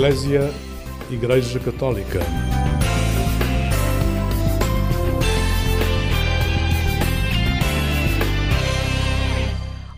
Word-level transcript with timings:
Eclésia 0.00 0.50
Igreja 1.10 1.60
Católica. 1.60 2.20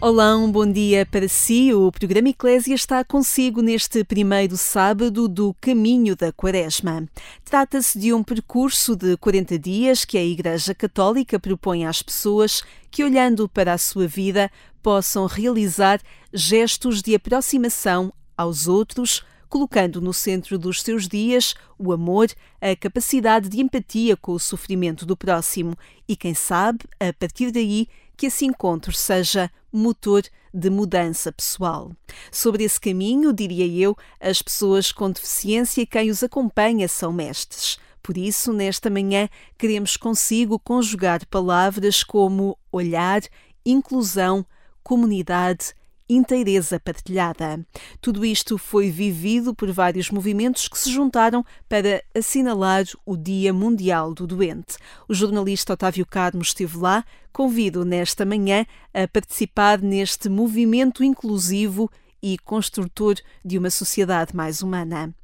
Olá, 0.00 0.36
um 0.36 0.50
bom 0.50 0.66
dia 0.66 1.06
para 1.06 1.28
si. 1.28 1.72
O 1.72 1.92
programa 1.92 2.30
Eclésia 2.30 2.74
está 2.74 3.04
consigo 3.04 3.62
neste 3.62 4.02
primeiro 4.02 4.56
sábado 4.56 5.28
do 5.28 5.54
Caminho 5.60 6.16
da 6.16 6.32
Quaresma. 6.32 7.08
Trata-se 7.44 7.96
de 7.96 8.12
um 8.12 8.24
percurso 8.24 8.96
de 8.96 9.16
40 9.16 9.56
dias 9.56 10.04
que 10.04 10.18
a 10.18 10.24
Igreja 10.24 10.74
Católica 10.74 11.38
propõe 11.38 11.86
às 11.86 12.02
pessoas 12.02 12.64
que, 12.90 13.04
olhando 13.04 13.48
para 13.48 13.72
a 13.72 13.78
sua 13.78 14.08
vida, 14.08 14.50
possam 14.82 15.26
realizar 15.26 16.00
gestos 16.34 17.02
de 17.02 17.14
aproximação 17.14 18.12
aos 18.36 18.66
outros, 18.66 19.22
colocando 19.52 20.00
no 20.00 20.14
centro 20.14 20.58
dos 20.58 20.80
seus 20.80 21.06
dias 21.06 21.54
o 21.78 21.92
amor, 21.92 22.28
a 22.58 22.74
capacidade 22.74 23.50
de 23.50 23.60
empatia 23.60 24.16
com 24.16 24.32
o 24.32 24.40
sofrimento 24.40 25.04
do 25.04 25.14
próximo 25.14 25.76
e, 26.08 26.16
quem 26.16 26.32
sabe, 26.32 26.78
a 26.98 27.12
partir 27.12 27.50
daí, 27.50 27.86
que 28.16 28.28
esse 28.28 28.46
encontro 28.46 28.94
seja 28.94 29.50
motor 29.70 30.22
de 30.54 30.70
mudança 30.70 31.30
pessoal. 31.30 31.92
Sobre 32.30 32.64
esse 32.64 32.80
caminho, 32.80 33.30
diria 33.30 33.66
eu, 33.66 33.94
as 34.18 34.40
pessoas 34.40 34.90
com 34.90 35.10
deficiência 35.10 35.82
e 35.82 35.86
quem 35.86 36.08
os 36.08 36.22
acompanha 36.22 36.88
são 36.88 37.12
mestres. 37.12 37.78
Por 38.02 38.16
isso, 38.16 38.54
nesta 38.54 38.88
manhã, 38.88 39.28
queremos 39.58 39.98
consigo 39.98 40.58
conjugar 40.58 41.26
palavras 41.26 42.02
como 42.02 42.56
olhar, 42.72 43.20
inclusão, 43.66 44.46
comunidade 44.82 45.74
inteireza 46.14 46.78
partilhada. 46.80 47.64
Tudo 48.00 48.24
isto 48.24 48.58
foi 48.58 48.90
vivido 48.90 49.54
por 49.54 49.70
vários 49.72 50.10
movimentos 50.10 50.68
que 50.68 50.78
se 50.78 50.90
juntaram 50.90 51.44
para 51.68 52.02
assinalar 52.14 52.84
o 53.04 53.16
Dia 53.16 53.52
Mundial 53.52 54.14
do 54.14 54.26
Doente. 54.26 54.76
O 55.08 55.14
jornalista 55.14 55.72
Otávio 55.72 56.06
Carmo 56.06 56.42
esteve 56.42 56.76
lá. 56.78 57.04
Convido 57.32 57.84
nesta 57.84 58.26
manhã 58.26 58.66
a 58.92 59.08
participar 59.08 59.80
neste 59.80 60.28
movimento 60.28 61.02
inclusivo 61.02 61.90
e 62.22 62.36
construtor 62.38 63.16
de 63.44 63.58
uma 63.58 63.70
sociedade 63.70 64.36
mais 64.36 64.62
humana. 64.62 65.14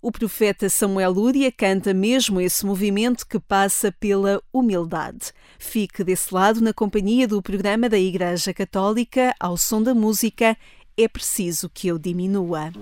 O 0.00 0.10
profeta 0.12 0.68
Samuel 0.68 1.12
Lúria 1.12 1.50
canta 1.50 1.92
mesmo 1.92 2.40
esse 2.40 2.64
movimento 2.64 3.26
que 3.26 3.38
passa 3.38 3.92
pela 3.92 4.42
humildade. 4.52 5.32
Fique 5.58 6.04
desse 6.04 6.32
lado 6.34 6.60
na 6.60 6.72
companhia 6.72 7.26
do 7.26 7.42
programa 7.42 7.88
da 7.88 7.98
Igreja 7.98 8.54
Católica 8.54 9.34
ao 9.40 9.56
som 9.56 9.82
da 9.82 9.94
música 9.94 10.56
É 10.96 11.08
preciso 11.08 11.68
que 11.68 11.88
eu 11.88 11.98
diminua. 11.98 12.72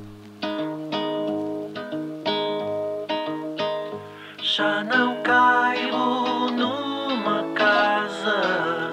Já 4.41 4.83
não 4.85 5.23
caibo 5.23 6.51
numa 6.53 7.43
casa 7.55 8.91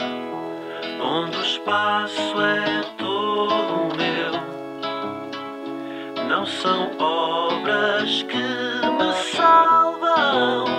onde 1.01 1.37
o 1.37 1.41
espaço 1.41 2.41
é 2.41 2.81
todo 2.97 3.95
meu. 3.95 4.33
Não 6.27 6.45
são 6.45 6.89
obras 8.03 8.23
que 8.23 8.37
me 8.37 9.13
salvam. 9.31 10.72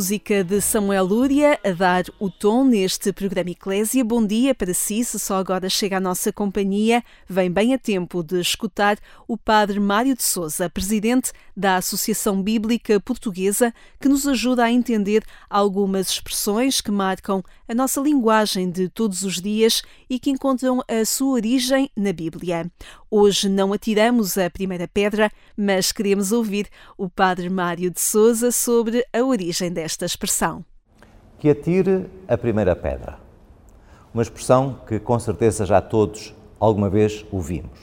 Música 0.00 0.42
de 0.42 0.62
Samuel 0.62 1.04
Lúria 1.04 1.60
a 1.62 1.72
dar 1.72 2.04
o 2.18 2.30
tom 2.30 2.64
neste 2.64 3.12
programa 3.12 3.50
Eclésia. 3.50 4.02
Bom 4.02 4.26
dia 4.26 4.54
para 4.54 4.72
si, 4.72 5.04
se 5.04 5.18
só 5.18 5.36
agora 5.36 5.68
chega 5.68 5.98
à 5.98 6.00
nossa 6.00 6.32
companhia, 6.32 7.04
vem 7.28 7.50
bem 7.50 7.74
a 7.74 7.78
tempo 7.78 8.22
de 8.22 8.40
escutar 8.40 8.98
o 9.28 9.36
Padre 9.36 9.78
Mário 9.78 10.16
de 10.16 10.22
Souza, 10.22 10.70
presidente 10.70 11.32
da 11.54 11.76
Associação 11.76 12.42
Bíblica 12.42 12.98
Portuguesa, 12.98 13.74
que 14.00 14.08
nos 14.08 14.26
ajuda 14.26 14.64
a 14.64 14.72
entender 14.72 15.22
algumas 15.50 16.08
expressões 16.08 16.80
que 16.80 16.90
marcam 16.90 17.44
a 17.68 17.74
nossa 17.74 18.00
linguagem 18.00 18.70
de 18.70 18.88
todos 18.88 19.22
os 19.22 19.38
dias 19.38 19.82
e 20.08 20.18
que 20.18 20.30
encontram 20.30 20.82
a 20.88 21.04
sua 21.04 21.34
origem 21.34 21.90
na 21.94 22.14
Bíblia. 22.14 22.72
Hoje 23.10 23.48
não 23.48 23.72
atiramos 23.72 24.38
a 24.38 24.48
primeira 24.48 24.86
pedra, 24.86 25.32
mas 25.56 25.90
queremos 25.90 26.30
ouvir 26.30 26.68
o 26.96 27.08
Padre 27.08 27.50
Mário 27.50 27.90
de 27.90 28.00
Souza 28.00 28.52
sobre 28.52 29.04
a 29.12 29.24
origem 29.24 29.72
desta 29.72 30.04
expressão. 30.04 30.64
Que 31.38 31.50
atire 31.50 32.06
a 32.28 32.38
primeira 32.38 32.76
pedra. 32.76 33.18
Uma 34.14 34.22
expressão 34.22 34.80
que 34.86 35.00
com 35.00 35.18
certeza 35.18 35.66
já 35.66 35.80
todos 35.80 36.32
alguma 36.60 36.88
vez 36.88 37.26
ouvimos. 37.32 37.80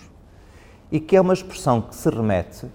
E 0.89 0.99
que 0.99 1.17
é 1.17 1.21
uma 1.21 1.33
expressão 1.33 1.81
que 1.81 1.95
se 1.95 2.09
remete 2.09 2.67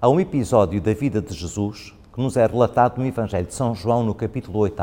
a 0.00 0.08
um 0.08 0.18
episódio 0.18 0.80
da 0.80 0.94
vida 0.94 1.20
de 1.20 1.34
Jesus 1.34 1.94
que 2.14 2.20
nos 2.22 2.38
é 2.38 2.46
relatado 2.46 2.98
no 2.98 3.06
Evangelho 3.06 3.46
de 3.46 3.54
São 3.54 3.74
João, 3.74 4.02
no 4.02 4.14
capítulo 4.14 4.60
8 4.60 4.82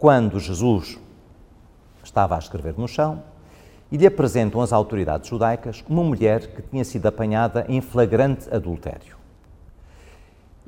quando 0.00 0.40
Jesus 0.40 0.98
estava 2.02 2.34
a 2.34 2.38
escrever 2.38 2.74
no 2.78 2.88
chão 2.88 3.22
e 3.90 3.96
lhe 3.96 4.06
apresentam 4.06 4.60
as 4.60 4.72
autoridades 4.72 5.28
judaicas 5.28 5.84
uma 5.88 6.02
mulher 6.02 6.54
que 6.54 6.62
tinha 6.62 6.84
sido 6.84 7.06
apanhada 7.06 7.64
em 7.68 7.80
flagrante 7.80 8.48
adultério. 8.54 9.16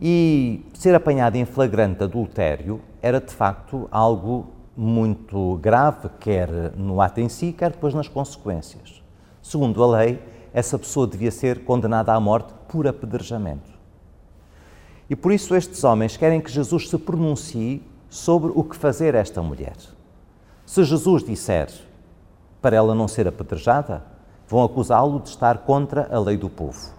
E 0.00 0.64
ser 0.74 0.94
apanhada 0.94 1.38
em 1.38 1.44
flagrante 1.44 2.02
adultério 2.02 2.80
era 3.00 3.20
de 3.20 3.32
facto 3.32 3.88
algo 3.90 4.48
muito 4.76 5.56
grave, 5.58 6.08
quer 6.19 6.48
no 6.76 7.00
ato 7.00 7.20
em 7.20 7.28
si, 7.28 7.52
quer 7.52 7.70
depois 7.70 7.94
nas 7.94 8.08
consequências. 8.08 9.02
Segundo 9.40 9.82
a 9.82 9.98
lei, 9.98 10.20
essa 10.52 10.78
pessoa 10.78 11.06
devia 11.06 11.30
ser 11.30 11.64
condenada 11.64 12.12
à 12.12 12.19
morte 12.19 12.52
por 12.69 12.86
apedrejamento. 12.86 13.70
E 15.08 15.14
por 15.14 15.30
isso 15.30 15.54
estes 15.54 15.84
homens 15.84 16.16
querem 16.16 16.40
que 16.40 16.50
Jesus 16.50 16.88
se 16.88 16.98
pronuncie 16.98 17.82
sobre 18.08 18.50
o 18.54 18.64
que 18.64 18.76
fazer 18.76 19.14
esta 19.14 19.42
mulher. 19.42 19.76
Se 20.66 20.84
Jesus 20.84 21.22
disser 21.22 21.69
para 22.62 22.76
ela 22.76 22.94
não 22.94 23.08
ser 23.08 23.26
apedrejada, 23.26 24.04
vão 24.48 24.62
acusá-lo 24.62 25.18
de 25.18 25.28
estar 25.28 25.58
contra 25.58 26.08
a 26.14 26.18
lei 26.20 26.36
do 26.36 26.48
povo. 26.48 26.92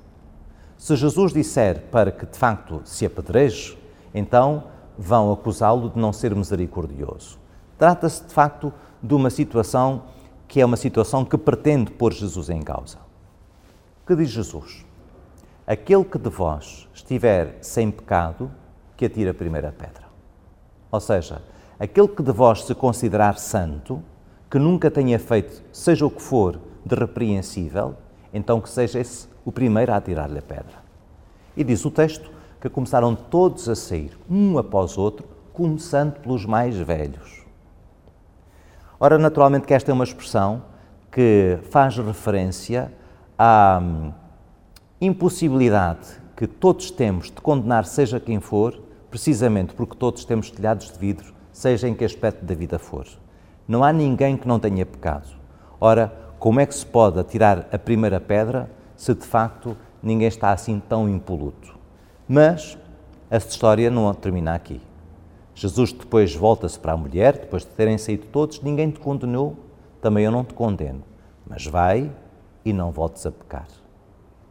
Se 0.77 0.95
Jesus 0.95 1.31
disser 1.31 1.83
para 1.89 2.11
que 2.11 2.25
de 2.25 2.37
facto 2.37 2.81
se 2.83 3.05
apedreje, 3.05 3.77
então 4.13 4.65
vão 4.97 5.31
acusá-lo 5.31 5.89
de 5.89 5.97
não 5.97 6.11
ser 6.11 6.35
misericordioso. 6.35 7.39
Trata-se 7.77 8.25
de 8.25 8.33
facto 8.33 8.73
de 9.01 9.13
uma 9.13 9.29
situação 9.29 10.03
que 10.47 10.61
é 10.61 10.65
uma 10.65 10.77
situação 10.77 11.25
que 11.25 11.37
pretende 11.37 11.89
pôr 11.89 12.11
Jesus 12.13 12.49
em 12.49 12.61
causa. 12.61 12.97
Que 14.05 14.15
diz 14.15 14.29
Jesus? 14.29 14.85
Aquele 15.65 16.03
que 16.03 16.19
de 16.19 16.29
vós 16.29 16.87
estiver 16.93 17.57
sem 17.61 17.89
pecado, 17.89 18.51
que 18.97 19.05
atire 19.05 19.29
a 19.29 19.33
primeira 19.33 19.71
pedra. 19.71 20.03
Ou 20.91 20.99
seja, 20.99 21.41
aquele 21.79 22.09
que 22.09 22.21
de 22.21 22.31
vós 22.31 22.65
se 22.65 22.75
considerar 22.75 23.37
santo, 23.39 24.03
que 24.53 24.59
nunca 24.59 24.91
tenha 24.91 25.17
feito, 25.17 25.63
seja 25.71 26.05
o 26.05 26.11
que 26.11 26.21
for, 26.21 26.59
de 26.85 26.93
repreensível, 26.93 27.95
então 28.31 28.61
que 28.61 28.69
seja 28.69 28.99
esse 28.99 29.27
o 29.43 29.51
primeiro 29.51 29.91
a 29.91 29.95
atirar-lhe 29.95 30.37
a 30.37 30.43
pedra. 30.43 30.75
E 31.57 31.63
diz 31.63 31.83
o 31.85 31.89
texto 31.89 32.29
que 32.61 32.69
começaram 32.69 33.15
todos 33.15 33.67
a 33.67 33.73
sair, 33.73 34.15
um 34.29 34.59
após 34.59 34.95
outro, 34.95 35.27
começando 35.51 36.19
pelos 36.19 36.45
mais 36.45 36.77
velhos. 36.77 37.43
Ora, 38.99 39.17
naturalmente 39.17 39.65
que 39.65 39.73
esta 39.73 39.89
é 39.89 39.93
uma 39.95 40.03
expressão 40.03 40.61
que 41.11 41.57
faz 41.71 41.97
referência 41.97 42.93
à 43.35 43.79
hum, 43.81 44.13
impossibilidade 45.01 46.21
que 46.37 46.45
todos 46.45 46.91
temos 46.91 47.31
de 47.31 47.41
condenar 47.41 47.85
seja 47.85 48.19
quem 48.19 48.39
for 48.39 48.79
precisamente 49.09 49.73
porque 49.73 49.97
todos 49.97 50.23
temos 50.23 50.51
telhados 50.51 50.91
de 50.91 50.99
vidro, 50.99 51.33
seja 51.51 51.87
em 51.87 51.95
que 51.95 52.05
aspecto 52.05 52.45
da 52.45 52.53
vida 52.53 52.77
for. 52.77 53.22
Não 53.67 53.83
há 53.83 53.93
ninguém 53.93 54.35
que 54.35 54.47
não 54.47 54.59
tenha 54.59 54.85
pecado. 54.85 55.27
Ora, 55.79 56.13
como 56.39 56.59
é 56.59 56.65
que 56.65 56.75
se 56.75 56.85
pode 56.85 57.19
atirar 57.19 57.67
a 57.71 57.79
primeira 57.79 58.19
pedra 58.19 58.69
se 58.95 59.13
de 59.13 59.25
facto 59.25 59.77
ninguém 60.01 60.27
está 60.27 60.51
assim 60.51 60.81
tão 60.87 61.07
impoluto? 61.07 61.77
Mas 62.27 62.77
esta 63.29 63.51
história 63.51 63.89
não 63.89 64.13
termina 64.13 64.53
aqui. 64.53 64.81
Jesus 65.55 65.93
depois 65.93 66.35
volta-se 66.35 66.79
para 66.79 66.93
a 66.93 66.97
mulher, 66.97 67.33
depois 67.33 67.63
de 67.63 67.69
terem 67.69 67.97
saído 67.97 68.25
todos, 68.27 68.61
ninguém 68.61 68.91
te 68.91 68.99
condenou, 68.99 69.55
também 70.01 70.25
eu 70.25 70.31
não 70.31 70.43
te 70.43 70.53
condeno, 70.53 71.03
mas 71.47 71.65
vai 71.65 72.11
e 72.65 72.73
não 72.73 72.91
voltes 72.91 73.25
a 73.25 73.31
pecar. 73.31 73.67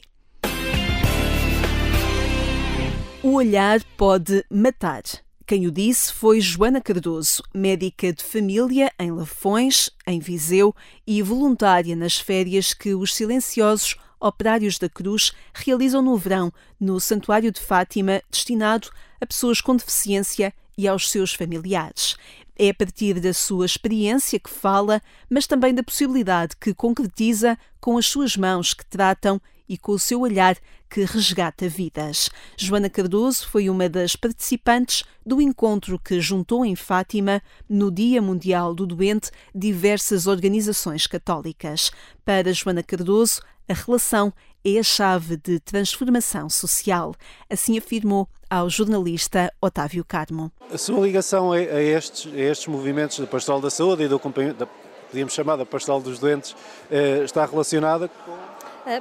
O 3.22 3.34
olhar 3.34 3.84
pode 3.98 4.42
matar. 4.50 5.02
Quem 5.52 5.66
o 5.66 5.70
disse 5.70 6.10
foi 6.10 6.40
Joana 6.40 6.80
Cardoso, 6.80 7.42
médica 7.52 8.10
de 8.10 8.24
família 8.24 8.90
em 8.98 9.10
Lafões, 9.10 9.90
em 10.06 10.18
Viseu 10.18 10.74
e 11.06 11.20
voluntária 11.20 11.94
nas 11.94 12.18
férias 12.18 12.72
que 12.72 12.94
os 12.94 13.14
silenciosos 13.14 13.96
operários 14.18 14.78
da 14.78 14.88
Cruz 14.88 15.32
realizam 15.52 16.00
no 16.00 16.16
verão 16.16 16.50
no 16.80 16.98
Santuário 16.98 17.52
de 17.52 17.60
Fátima, 17.60 18.22
destinado 18.30 18.88
a 19.20 19.26
pessoas 19.26 19.60
com 19.60 19.76
deficiência 19.76 20.54
e 20.78 20.88
aos 20.88 21.10
seus 21.10 21.34
familiares. 21.34 22.16
É 22.58 22.70
a 22.70 22.74
partir 22.74 23.20
da 23.20 23.34
sua 23.34 23.66
experiência 23.66 24.40
que 24.40 24.48
fala, 24.48 25.02
mas 25.28 25.46
também 25.46 25.74
da 25.74 25.82
possibilidade 25.82 26.56
que 26.58 26.72
concretiza 26.72 27.58
com 27.78 27.98
as 27.98 28.06
suas 28.06 28.38
mãos 28.38 28.72
que 28.72 28.86
tratam 28.86 29.38
e 29.72 29.78
com 29.78 29.92
o 29.92 29.98
seu 29.98 30.20
olhar 30.20 30.54
que 30.90 31.02
resgata 31.02 31.66
vidas. 31.66 32.28
Joana 32.58 32.90
Cardoso 32.90 33.48
foi 33.48 33.70
uma 33.70 33.88
das 33.88 34.14
participantes 34.14 35.02
do 35.24 35.40
encontro 35.40 35.98
que 35.98 36.20
juntou 36.20 36.62
em 36.62 36.76
Fátima, 36.76 37.40
no 37.66 37.90
Dia 37.90 38.20
Mundial 38.20 38.74
do 38.74 38.86
Doente, 38.86 39.30
diversas 39.54 40.26
organizações 40.26 41.06
católicas. 41.06 41.90
Para 42.22 42.52
Joana 42.52 42.82
Cardoso, 42.82 43.40
a 43.66 43.72
relação 43.72 44.30
é 44.62 44.78
a 44.78 44.82
chave 44.82 45.38
de 45.38 45.58
transformação 45.58 46.50
social. 46.50 47.14
Assim 47.48 47.78
afirmou 47.78 48.28
ao 48.50 48.68
jornalista 48.68 49.50
Otávio 49.58 50.04
Carmo. 50.04 50.52
A 50.70 50.76
sua 50.76 51.00
ligação 51.00 51.52
a, 51.52 51.58
estes, 51.58 52.30
a 52.30 52.38
estes 52.38 52.66
movimentos 52.66 53.18
da 53.18 53.26
Pastoral 53.26 53.62
da 53.62 53.70
Saúde 53.70 54.02
e 54.02 54.08
do 54.08 54.16
acompanhamento, 54.16 54.68
podíamos 55.08 55.32
chamar 55.32 55.56
da 55.56 55.64
Pastoral 55.64 56.02
dos 56.02 56.18
Doentes, 56.18 56.54
eh, 56.90 57.22
está 57.24 57.46
relacionada 57.46 58.08
com 58.08 58.51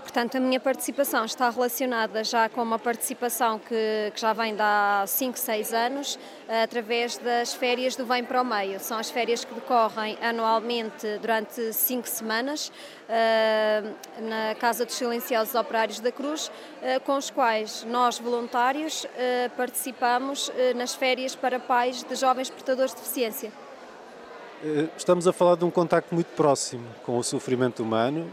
portanto, 0.01 0.37
a 0.37 0.39
minha 0.39 0.59
participação 0.59 1.25
está 1.25 1.49
relacionada 1.49 2.23
já 2.23 2.47
com 2.47 2.61
uma 2.61 2.77
participação 2.77 3.57
que, 3.57 4.11
que 4.13 4.21
já 4.21 4.31
vem 4.31 4.53
de 4.53 4.61
há 4.61 5.03
5, 5.07 5.39
6 5.39 5.73
anos, 5.73 6.19
eh, 6.47 6.63
através 6.63 7.17
das 7.17 7.53
férias 7.53 7.95
do 7.95 8.05
Vem 8.05 8.23
para 8.23 8.41
o 8.41 8.45
Meio. 8.45 8.79
São 8.79 8.99
as 8.99 9.09
férias 9.09 9.43
que 9.43 9.53
decorrem 9.53 10.17
anualmente 10.21 11.17
durante 11.19 11.73
5 11.73 12.07
semanas 12.07 12.71
eh, 13.09 13.83
na 14.19 14.55
Casa 14.55 14.85
dos 14.85 14.93
Silenciosos 14.93 15.55
Operários 15.55 15.99
da 15.99 16.11
Cruz, 16.11 16.51
com 17.05 17.17
os 17.17 17.29
quais 17.29 17.83
nós, 17.83 18.19
voluntários, 18.19 19.05
participamos 19.55 20.51
nas 20.75 20.93
férias 20.93 21.35
para 21.35 21.59
pais 21.59 22.03
de 22.03 22.15
jovens 22.15 22.49
portadores 22.49 22.93
de 22.93 23.01
deficiência. 23.01 23.51
Estamos 24.95 25.27
a 25.27 25.33
falar 25.33 25.55
de 25.55 25.65
um 25.65 25.71
contacto 25.71 26.13
muito 26.13 26.27
próximo 26.35 26.85
com 27.03 27.17
o 27.17 27.23
sofrimento 27.23 27.81
humano, 27.83 28.31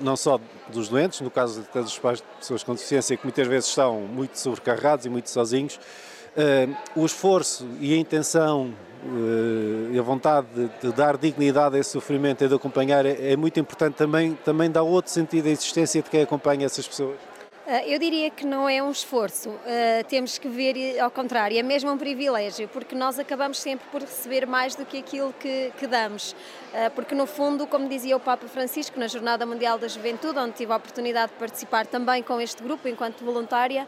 não 0.00 0.16
só 0.16 0.40
dos 0.68 0.88
doentes, 0.88 1.20
no 1.20 1.30
caso 1.30 1.66
dos 1.72 1.98
pais 1.98 2.18
de 2.18 2.24
pessoas 2.38 2.62
com 2.62 2.74
deficiência, 2.74 3.16
que 3.16 3.24
muitas 3.24 3.46
vezes 3.46 3.68
estão 3.68 4.00
muito 4.00 4.38
sobrecarregados 4.38 5.06
e 5.06 5.08
muito 5.08 5.30
sozinhos, 5.30 5.76
uh, 5.76 6.76
o 6.94 7.04
esforço 7.04 7.66
e 7.80 7.94
a 7.94 7.96
intenção 7.96 8.74
uh, 9.04 9.92
e 9.92 9.98
a 9.98 10.02
vontade 10.02 10.46
de, 10.54 10.68
de, 10.80 10.92
dar 10.92 11.16
dignidade 11.16 11.76
a 11.76 11.78
esse 11.78 11.90
sofrimento 11.90 12.44
e 12.44 12.48
de 12.48 12.54
acompanhar 12.54 13.04
é, 13.06 13.32
é 13.32 13.36
muito 13.36 13.58
importante 13.58 13.94
também, 13.94 14.34
também 14.44 14.70
dá 14.70 14.82
outro 14.82 15.10
sentido 15.10 15.46
à 15.46 15.50
existência 15.50 16.02
de 16.02 16.10
quem 16.10 16.22
acompanha 16.22 16.66
essas 16.66 16.86
pessoas. 16.86 17.29
Ah, 17.72 17.86
eu 17.86 18.00
diria 18.00 18.30
que 18.30 18.44
não 18.44 18.68
é 18.68 18.82
um 18.82 18.90
esforço, 18.90 19.48
uh, 19.48 20.04
temos 20.08 20.38
que 20.38 20.48
ver 20.48 20.98
ao 20.98 21.08
contrário, 21.08 21.56
é 21.56 21.62
mesmo 21.62 21.88
um 21.92 21.96
privilégio, 21.96 22.66
porque 22.66 22.96
nós 22.96 23.16
acabamos 23.16 23.60
sempre 23.60 23.86
por 23.92 24.00
receber 24.00 24.44
mais 24.44 24.74
do 24.74 24.84
que 24.84 24.98
aquilo 24.98 25.32
que, 25.38 25.72
que 25.78 25.86
damos. 25.86 26.32
Uh, 26.32 26.90
porque, 26.96 27.14
no 27.14 27.28
fundo, 27.28 27.68
como 27.68 27.88
dizia 27.88 28.16
o 28.16 28.20
Papa 28.20 28.48
Francisco 28.48 28.98
na 28.98 29.06
Jornada 29.06 29.46
Mundial 29.46 29.78
da 29.78 29.86
Juventude, 29.86 30.36
onde 30.40 30.54
tive 30.54 30.72
a 30.72 30.76
oportunidade 30.76 31.30
de 31.30 31.38
participar 31.38 31.86
também 31.86 32.24
com 32.24 32.40
este 32.40 32.60
grupo 32.60 32.88
enquanto 32.88 33.24
voluntária, 33.24 33.86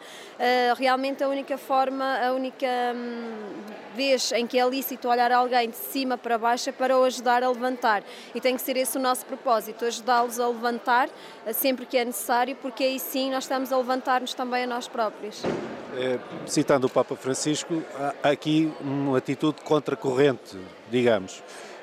realmente 0.76 1.24
a 1.24 1.28
única 1.28 1.58
forma, 1.58 2.18
a 2.24 2.32
única 2.32 2.66
hum, 2.94 3.62
vez 3.94 4.32
em 4.32 4.46
que 4.46 4.58
é 4.58 4.68
lícito 4.68 5.08
olhar 5.08 5.30
alguém 5.30 5.70
de 5.70 5.76
cima 5.76 6.16
para 6.16 6.38
baixo 6.38 6.68
é 6.68 6.72
para 6.72 6.96
o 6.98 7.04
ajudar 7.04 7.42
a 7.42 7.48
levantar. 7.48 8.02
E 8.34 8.40
tem 8.40 8.54
que 8.56 8.62
ser 8.62 8.76
esse 8.76 8.96
o 8.96 9.00
nosso 9.00 9.24
propósito, 9.26 9.84
ajudá-los 9.84 10.40
a 10.40 10.48
levantar 10.48 11.08
sempre 11.52 11.86
que 11.86 11.96
é 11.96 12.04
necessário, 12.04 12.56
porque 12.56 12.84
aí 12.84 12.98
sim 12.98 13.30
nós 13.30 13.44
estamos 13.44 13.71
a 13.74 13.78
levantar-nos 13.78 14.34
também 14.34 14.64
a 14.64 14.66
nós 14.66 14.88
próprios. 14.88 15.42
É, 15.96 16.18
citando 16.46 16.86
o 16.86 16.90
Papa 16.90 17.14
Francisco, 17.16 17.82
há 18.22 18.30
aqui 18.30 18.72
uma 18.80 19.18
atitude 19.18 19.60
contracorrente, 19.62 20.58
digamos, 20.90 21.42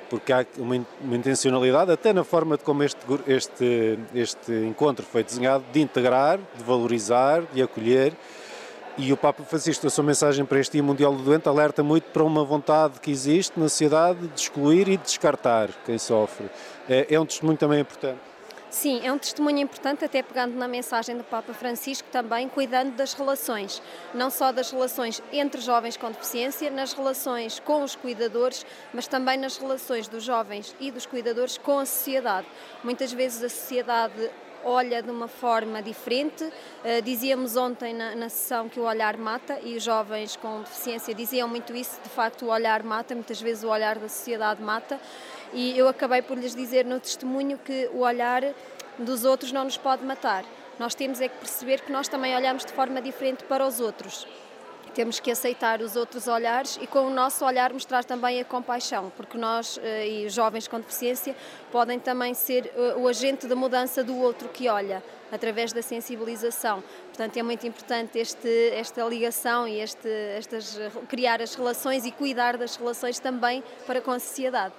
porque 0.10 0.34
há 0.34 0.46
uma, 0.58 0.86
uma 1.02 1.16
intencionalidade, 1.16 1.92
até 1.92 2.12
na 2.12 2.24
forma 2.24 2.58
de 2.58 2.64
como 2.64 2.84
este, 2.84 3.00
este, 3.28 4.00
este 4.16 4.52
encontro 4.52 5.06
foi 5.06 5.24
desenhado, 5.24 5.64
de 5.72 5.80
integrar, 5.80 6.40
de 6.56 6.64
valorizar, 6.64 7.44
de 7.54 7.62
acolher. 7.62 8.14
E 8.98 9.14
o 9.14 9.18
Papa 9.18 9.44
Francisco, 9.44 9.86
na 9.86 9.90
sua 9.90 10.04
mensagem 10.04 10.44
para 10.44 10.60
este 10.60 10.74
Dia 10.74 10.84
Mundial 10.84 11.16
do 11.16 11.24
Doente, 11.24 11.48
alerta 11.48 11.82
muito 11.82 12.12
para 12.12 12.24
uma 12.24 12.44
vontade 12.44 13.00
que 13.00 13.10
existe 13.10 13.58
na 13.58 13.70
sociedade 13.70 14.28
de 14.28 14.40
excluir 14.40 14.90
e 14.90 14.98
de 14.98 15.04
descartar 15.04 15.70
quem 15.86 15.98
sofre. 15.98 16.50
É, 16.90 17.08
é 17.10 17.20
um 17.20 17.26
testemunho 17.26 17.58
também 17.58 17.80
importante. 17.80 18.29
Sim, 18.70 19.02
é 19.04 19.12
um 19.12 19.18
testemunho 19.18 19.58
importante, 19.58 20.06
até 20.06 20.22
pegando 20.22 20.56
na 20.56 20.68
mensagem 20.68 21.18
do 21.18 21.24
Papa 21.24 21.54
Francisco, 21.54 22.08
também 22.12 22.48
cuidando 22.48 22.92
das 22.92 23.14
relações, 23.14 23.82
não 24.14 24.30
só 24.30 24.52
das 24.52 24.70
relações 24.70 25.24
entre 25.32 25.60
jovens 25.60 25.98
com 25.98 26.12
deficiência, 26.12 26.70
nas 26.70 26.94
relações 26.94 27.60
com 27.60 27.82
os 27.84 27.96
cuidadores, 27.96 28.64
mas 28.94 29.08
também 29.08 29.38
nas 29.38 29.58
relações 29.58 30.08
dos 30.08 30.24
jovens 30.24 30.76
e 30.80 30.92
dos 30.92 31.08
cuidadores 31.08 31.58
com 31.58 31.80
a 31.80 31.86
sociedade. 31.86 32.46
Muitas 32.84 33.12
vezes 33.12 33.44
a 33.44 33.50
sociedade 33.50 34.30
olha 34.64 35.02
de 35.02 35.10
uma 35.10 35.28
forma 35.28 35.82
diferente. 35.82 36.44
Uh, 36.44 37.02
dizíamos 37.04 37.56
ontem 37.56 37.94
na, 37.94 38.16
na, 38.16 38.30
sessão 38.30 38.70
que 38.70 38.80
o 38.80 38.84
olhar 38.84 39.18
mata 39.18 39.60
e 39.64 39.76
os 39.76 39.84
jovens 39.84 40.36
com 40.36 40.62
deficiência 40.62 41.16
diziam 41.16 41.48
muito 41.48 41.76
isso, 41.76 42.00
de 42.04 42.10
facto 42.10 42.46
o 42.46 42.50
olhar 42.50 42.84
mata, 42.84 43.16
muitas 43.16 43.42
vezes 43.42 43.64
o 43.64 43.70
olhar 43.70 43.98
da 43.98 44.10
sociedade 44.10 44.62
mata 44.62 45.00
e 45.54 45.78
eu 45.78 45.88
acabei 45.88 46.22
por 46.22 46.38
lhes 46.38 46.56
dizer 46.56 46.86
no 46.86 47.00
testemunho 47.00 47.58
que 47.58 47.90
o 47.94 48.00
olhar 48.00 48.44
dos 48.98 49.26
outros 49.26 49.52
não 49.52 49.64
nos 49.64 49.78
pode 49.78 50.06
matar. 50.06 50.44
Nós 50.78 50.96
temos 50.96 51.20
é 51.20 51.28
que 51.28 51.38
perceber 51.38 51.82
que 51.82 51.92
nós 51.92 52.08
também 52.08 52.36
olhamos 52.36 52.64
de 52.64 52.72
forma 52.72 53.02
diferente 53.02 53.44
para 53.44 53.66
os 53.66 53.80
outros. 53.80 54.26
Temos 54.94 55.20
que 55.20 55.30
aceitar 55.30 55.82
os 55.82 55.96
outros 55.96 56.28
olhares 56.28 56.80
e 56.82 56.88
com 56.88 57.00
o 57.02 57.10
nosso 57.10 57.46
olhar 57.46 57.72
mostrar 57.72 58.04
também 58.04 58.42
a 58.42 58.46
compaixão, 58.46 59.12
porque 59.16 59.38
nós 59.38 59.80
eh, 59.84 60.08
e 60.08 60.26
os 60.26 60.34
jovens 60.34 60.68
com 60.68 60.80
deficiência 60.80 61.36
podem 61.72 62.00
também 62.00 62.34
ser 62.34 62.72
eh, 62.76 62.96
o 62.98 63.08
agente 63.08 63.46
da 63.46 63.56
mudança 63.56 64.04
do 64.04 64.18
outro 64.18 64.50
que 64.50 64.68
olha, 64.68 65.04
através 65.32 65.72
da 65.72 65.82
sensibilização. 65.82 66.84
Portanto, 67.08 67.38
é 67.38 67.44
muito 67.44 67.68
importante 67.68 68.18
este, 68.18 68.70
esta 68.74 69.04
ligação 69.04 69.68
e 69.68 69.80
este, 69.80 70.10
estas, 70.38 70.80
criar 71.08 71.42
as 71.42 71.54
relações 71.56 72.06
e 72.06 72.12
cuidar 72.12 72.58
das 72.58 72.76
relações 72.76 73.20
também 73.20 73.64
para 73.86 74.02
com 74.02 74.12
a 74.12 74.20
sociedade. 74.20 74.74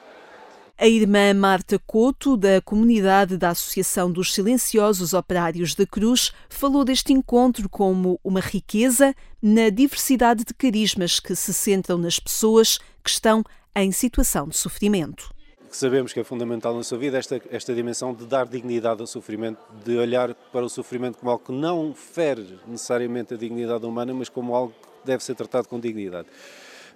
A 0.83 0.89
irmã 0.89 1.35
Marta 1.35 1.79
Couto, 1.79 2.39
da 2.39 2.59
comunidade 2.63 3.37
da 3.37 3.51
Associação 3.51 4.11
dos 4.11 4.33
Silenciosos 4.33 5.13
Operários 5.13 5.75
da 5.75 5.85
Cruz, 5.85 6.33
falou 6.49 6.87
deste 6.87 7.13
encontro 7.13 7.69
como 7.69 8.19
uma 8.25 8.41
riqueza 8.41 9.15
na 9.43 9.69
diversidade 9.69 10.43
de 10.43 10.55
carismas 10.55 11.21
que 11.21 11.37
se 11.37 11.53
centram 11.53 11.99
nas 11.99 12.19
pessoas 12.19 12.79
que 13.05 13.11
estão 13.11 13.45
em 13.77 13.93
situação 13.93 14.49
de 14.49 14.57
sofrimento. 14.57 15.29
Sabemos 15.71 16.15
que 16.15 16.21
é 16.21 16.25
fundamental 16.25 16.75
na 16.75 16.83
sua 16.83 16.97
vida 16.97 17.19
esta, 17.19 17.39
esta 17.51 17.75
dimensão 17.75 18.15
de 18.15 18.25
dar 18.25 18.47
dignidade 18.47 19.03
ao 19.03 19.07
sofrimento, 19.07 19.61
de 19.85 19.99
olhar 19.99 20.35
para 20.51 20.65
o 20.65 20.71
sofrimento 20.71 21.19
como 21.19 21.31
algo 21.31 21.45
que 21.45 21.53
não 21.53 21.93
fere 21.93 22.59
necessariamente 22.67 23.35
a 23.35 23.37
dignidade 23.37 23.85
humana, 23.85 24.15
mas 24.15 24.31
como 24.31 24.55
algo 24.55 24.73
que 24.73 25.07
deve 25.07 25.23
ser 25.23 25.35
tratado 25.35 25.69
com 25.69 25.79
dignidade. 25.79 26.27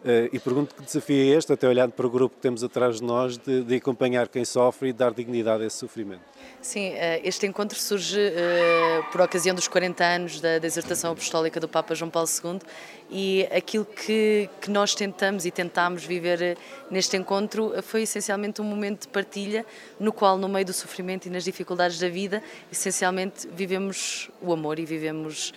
Uh, 0.04 0.28
e 0.34 0.38
pergunto 0.38 0.74
que 0.74 0.82
desafio 0.82 1.16
é 1.16 1.38
este, 1.38 1.50
até 1.50 1.66
olhando 1.66 1.92
para 1.92 2.06
o 2.06 2.10
grupo 2.10 2.36
que 2.36 2.42
temos 2.42 2.62
atrás 2.62 2.96
de 2.96 3.02
nós, 3.02 3.38
de, 3.38 3.64
de 3.64 3.76
acompanhar 3.76 4.28
quem 4.28 4.44
sofre 4.44 4.90
e 4.90 4.92
dar 4.92 5.14
dignidade 5.14 5.62
a 5.62 5.66
esse 5.66 5.78
sofrimento. 5.78 6.20
Sim, 6.60 6.90
uh, 6.90 6.96
este 7.24 7.46
encontro 7.46 7.78
surge 7.78 8.20
uh, 8.20 9.10
por 9.10 9.22
ocasião 9.22 9.54
dos 9.54 9.66
40 9.66 10.04
anos 10.04 10.40
da, 10.42 10.58
da 10.58 10.66
exortação 10.66 11.12
apostólica 11.12 11.58
do 11.58 11.66
Papa 11.66 11.94
João 11.94 12.10
Paulo 12.10 12.28
II 12.28 12.60
e 13.08 13.48
aquilo 13.50 13.86
que, 13.86 14.50
que 14.60 14.70
nós 14.70 14.94
tentamos 14.94 15.46
e 15.46 15.50
tentámos 15.50 16.04
viver 16.04 16.58
neste 16.90 17.16
encontro 17.16 17.72
foi 17.82 18.02
essencialmente 18.02 18.60
um 18.60 18.64
momento 18.64 19.02
de 19.02 19.08
partilha 19.08 19.64
no 19.98 20.12
qual, 20.12 20.36
no 20.36 20.50
meio 20.50 20.66
do 20.66 20.74
sofrimento 20.74 21.28
e 21.28 21.30
nas 21.30 21.44
dificuldades 21.44 21.98
da 21.98 22.10
vida, 22.10 22.42
essencialmente 22.70 23.48
vivemos 23.48 24.30
o 24.42 24.52
amor 24.52 24.78
e 24.78 24.84
vivemos 24.84 25.54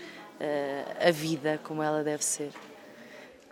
a 1.05 1.11
vida 1.11 1.59
como 1.63 1.81
ela 1.81 2.03
deve 2.03 2.23
ser. 2.23 2.51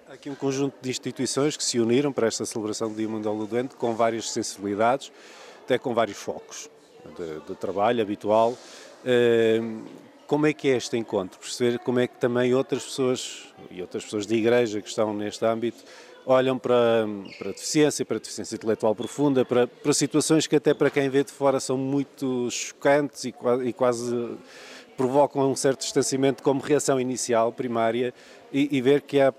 Há 0.08 0.14
aqui 0.14 0.30
um 0.30 0.36
conjunto 0.36 0.76
de 0.80 0.90
instituições 0.92 1.58
que 1.58 1.64
se 1.64 1.80
uniram 1.80 2.14
para 2.14 2.28
esta 2.28 2.46
celebração 2.46 2.90
do 2.90 2.96
Dia 2.96 3.10
Mundial 3.10 3.36
do 3.36 3.48
Doente, 3.48 3.76
com 3.76 3.96
várias 3.96 4.30
sensibilidades, 4.30 5.12
até 5.64 5.80
com 5.80 5.96
vários 5.96 6.18
focos 6.18 6.70
de, 7.18 7.40
de 7.48 7.56
trabalho 7.56 8.04
habitual. 8.04 8.56
Ehm, 9.04 9.84
como 10.28 10.46
é 10.46 10.54
que 10.54 10.70
é 10.70 10.78
este 10.78 10.96
encontro? 10.96 11.40
Perceber 11.40 11.80
como 11.80 12.00
é 12.00 12.08
que 12.08 12.18
também 12.18 12.54
outras 12.54 12.84
pessoas, 12.84 13.46
e 13.72 13.82
outras 13.82 14.04
pessoas 14.04 14.28
de 14.28 14.36
igreja 14.36 14.80
que 14.80 14.88
estão 14.88 15.12
neste 15.12 15.44
âmbito, 15.44 15.84
olham 16.24 16.60
para, 16.60 17.08
para 17.40 17.50
a 17.50 17.52
deficiência, 17.54 18.06
para 18.06 18.18
a 18.18 18.20
deficiência 18.20 18.56
intelectual 18.56 18.94
profunda, 18.94 19.44
para, 19.44 19.66
para 19.66 19.92
situações 19.92 20.46
que 20.46 20.56
até 20.56 20.76
para 20.76 20.92
quem 20.92 21.10
vê 21.10 21.24
de 21.24 21.32
fora 21.32 21.60
são 21.60 21.80
muito 21.80 22.48
chocantes 22.52 23.26
e, 23.26 23.34
e 23.64 23.74
quase 23.74 24.38
provocam 24.96 25.52
um 25.52 25.56
certo 25.56 25.80
distanciamento 25.80 26.44
como 26.44 26.62
reação 26.62 27.00
inicial, 27.00 27.52
primária, 27.52 28.14
e, 28.54 28.78
e 28.78 28.82
ver 28.82 29.02
que 29.02 29.20
há 29.20 29.34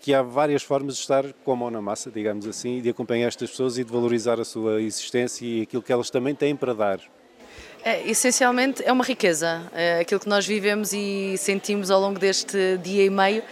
que 0.00 0.14
há 0.14 0.22
várias 0.22 0.62
formas 0.62 0.94
de 0.94 1.00
estar 1.02 1.24
com 1.44 1.52
a 1.52 1.56
mão 1.56 1.70
na 1.70 1.80
massa, 1.80 2.10
digamos 2.10 2.46
assim, 2.46 2.78
e 2.78 2.80
de 2.80 2.88
acompanhar 2.88 3.28
estas 3.28 3.50
pessoas 3.50 3.76
e 3.76 3.84
de 3.84 3.92
valorizar 3.92 4.40
a 4.40 4.44
sua 4.44 4.80
existência 4.80 5.44
e 5.44 5.62
aquilo 5.62 5.82
que 5.82 5.92
elas 5.92 6.08
também 6.08 6.34
têm 6.34 6.56
para 6.56 6.72
dar. 6.72 7.00
É, 7.84 8.06
essencialmente 8.08 8.82
é 8.84 8.92
uma 8.92 9.04
riqueza. 9.04 9.62
É, 9.72 10.00
aquilo 10.00 10.20
que 10.20 10.28
nós 10.28 10.46
vivemos 10.46 10.92
e 10.92 11.36
sentimos 11.38 11.90
ao 11.90 12.00
longo 12.00 12.18
deste 12.18 12.78
dia 12.78 13.04
e 13.04 13.10
meio 13.10 13.42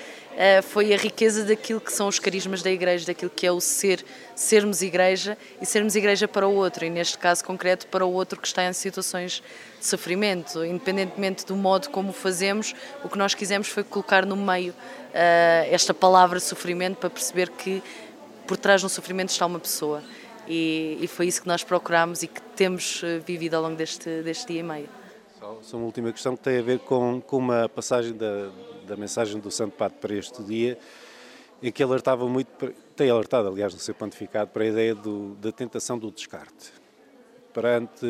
foi 0.63 0.95
a 0.95 0.97
riqueza 0.97 1.45
daquilo 1.45 1.81
que 1.81 1.93
são 1.93 2.07
os 2.07 2.19
carismas 2.19 2.63
da 2.63 2.71
igreja, 2.71 3.07
daquilo 3.07 3.31
que 3.31 3.47
é 3.47 3.51
o 3.51 3.61
ser, 3.61 4.05
sermos 4.37 4.83
igreja 4.83 5.37
e 5.61 5.67
sermos 5.67 5.97
igreja 5.97 6.29
para 6.29 6.47
o 6.47 6.55
outro, 6.55 6.85
e 6.85 6.91
neste 6.91 7.19
caso 7.19 7.45
concreto 7.45 7.89
para 7.89 8.07
o 8.07 8.13
outro 8.13 8.41
que 8.41 8.47
está 8.47 8.65
em 8.65 8.73
situações 8.73 9.43
de 9.81 9.87
sofrimento. 9.87 10.65
Independentemente 10.65 11.45
do 11.45 11.57
modo 11.57 11.91
como 11.91 12.11
o 12.11 12.13
fazemos, 12.13 12.75
o 13.03 13.09
que 13.09 13.19
nós 13.19 13.35
quisemos 13.35 13.69
foi 13.69 13.83
colocar 13.83 14.25
no 14.25 14.37
meio 14.37 14.73
uh, 14.73 15.73
esta 15.73 15.93
palavra 15.93 16.39
sofrimento 16.39 16.99
para 16.99 17.11
perceber 17.11 17.51
que 17.51 17.83
por 18.47 18.57
trás 18.57 18.81
do 18.83 18.89
sofrimento 18.89 19.31
está 19.31 19.45
uma 19.45 19.59
pessoa. 19.59 20.03
E, 20.47 20.99
e, 21.01 21.07
foi 21.07 21.27
isso 21.27 21.43
que 21.43 21.49
nós 21.49 21.63
procuramos 21.63 22.23
e 22.23 22.27
que 22.27 22.41
temos 22.57 23.03
eh, 23.05 23.19
vivido 23.19 23.53
ao 23.53 23.63
longo 23.63 23.77
deste, 23.77 24.23
deste 24.23 24.47
dia 24.47 24.61
e 24.61 24.63
meio. 24.63 24.89
Só, 25.39 25.59
só 25.61 25.77
uma 25.77 25.85
última 25.85 26.11
questão 26.11 26.35
que 26.35 26.43
tem 26.43 26.59
a 26.59 26.63
ver 26.63 26.79
com, 26.79 27.21
com 27.21 27.37
uma 27.37 27.69
passagem 27.69 28.15
da, 28.15 28.49
da 28.89 28.97
mensagem 28.97 29.39
do 29.39 29.51
Santo 29.51 29.77
Padre 29.77 29.99
para 30.01 30.15
este 30.15 30.43
dia, 30.43 30.79
em 31.63 31.71
que 31.71 31.83
alertava 31.83 32.27
muito, 32.29 32.49
tem 32.97 33.11
alertado, 33.11 33.49
aliás, 33.49 33.75
no 33.75 33.81
seu 33.81 33.95
pontificado, 33.95 34.51
para 34.51 34.65
a 34.65 34.67
ideia 34.67 34.95
do, 34.95 35.35
da 35.37 35.53
tentação 35.53 35.99
do 35.99 36.11
descarte. 36.11 36.73
Perante 37.53 38.07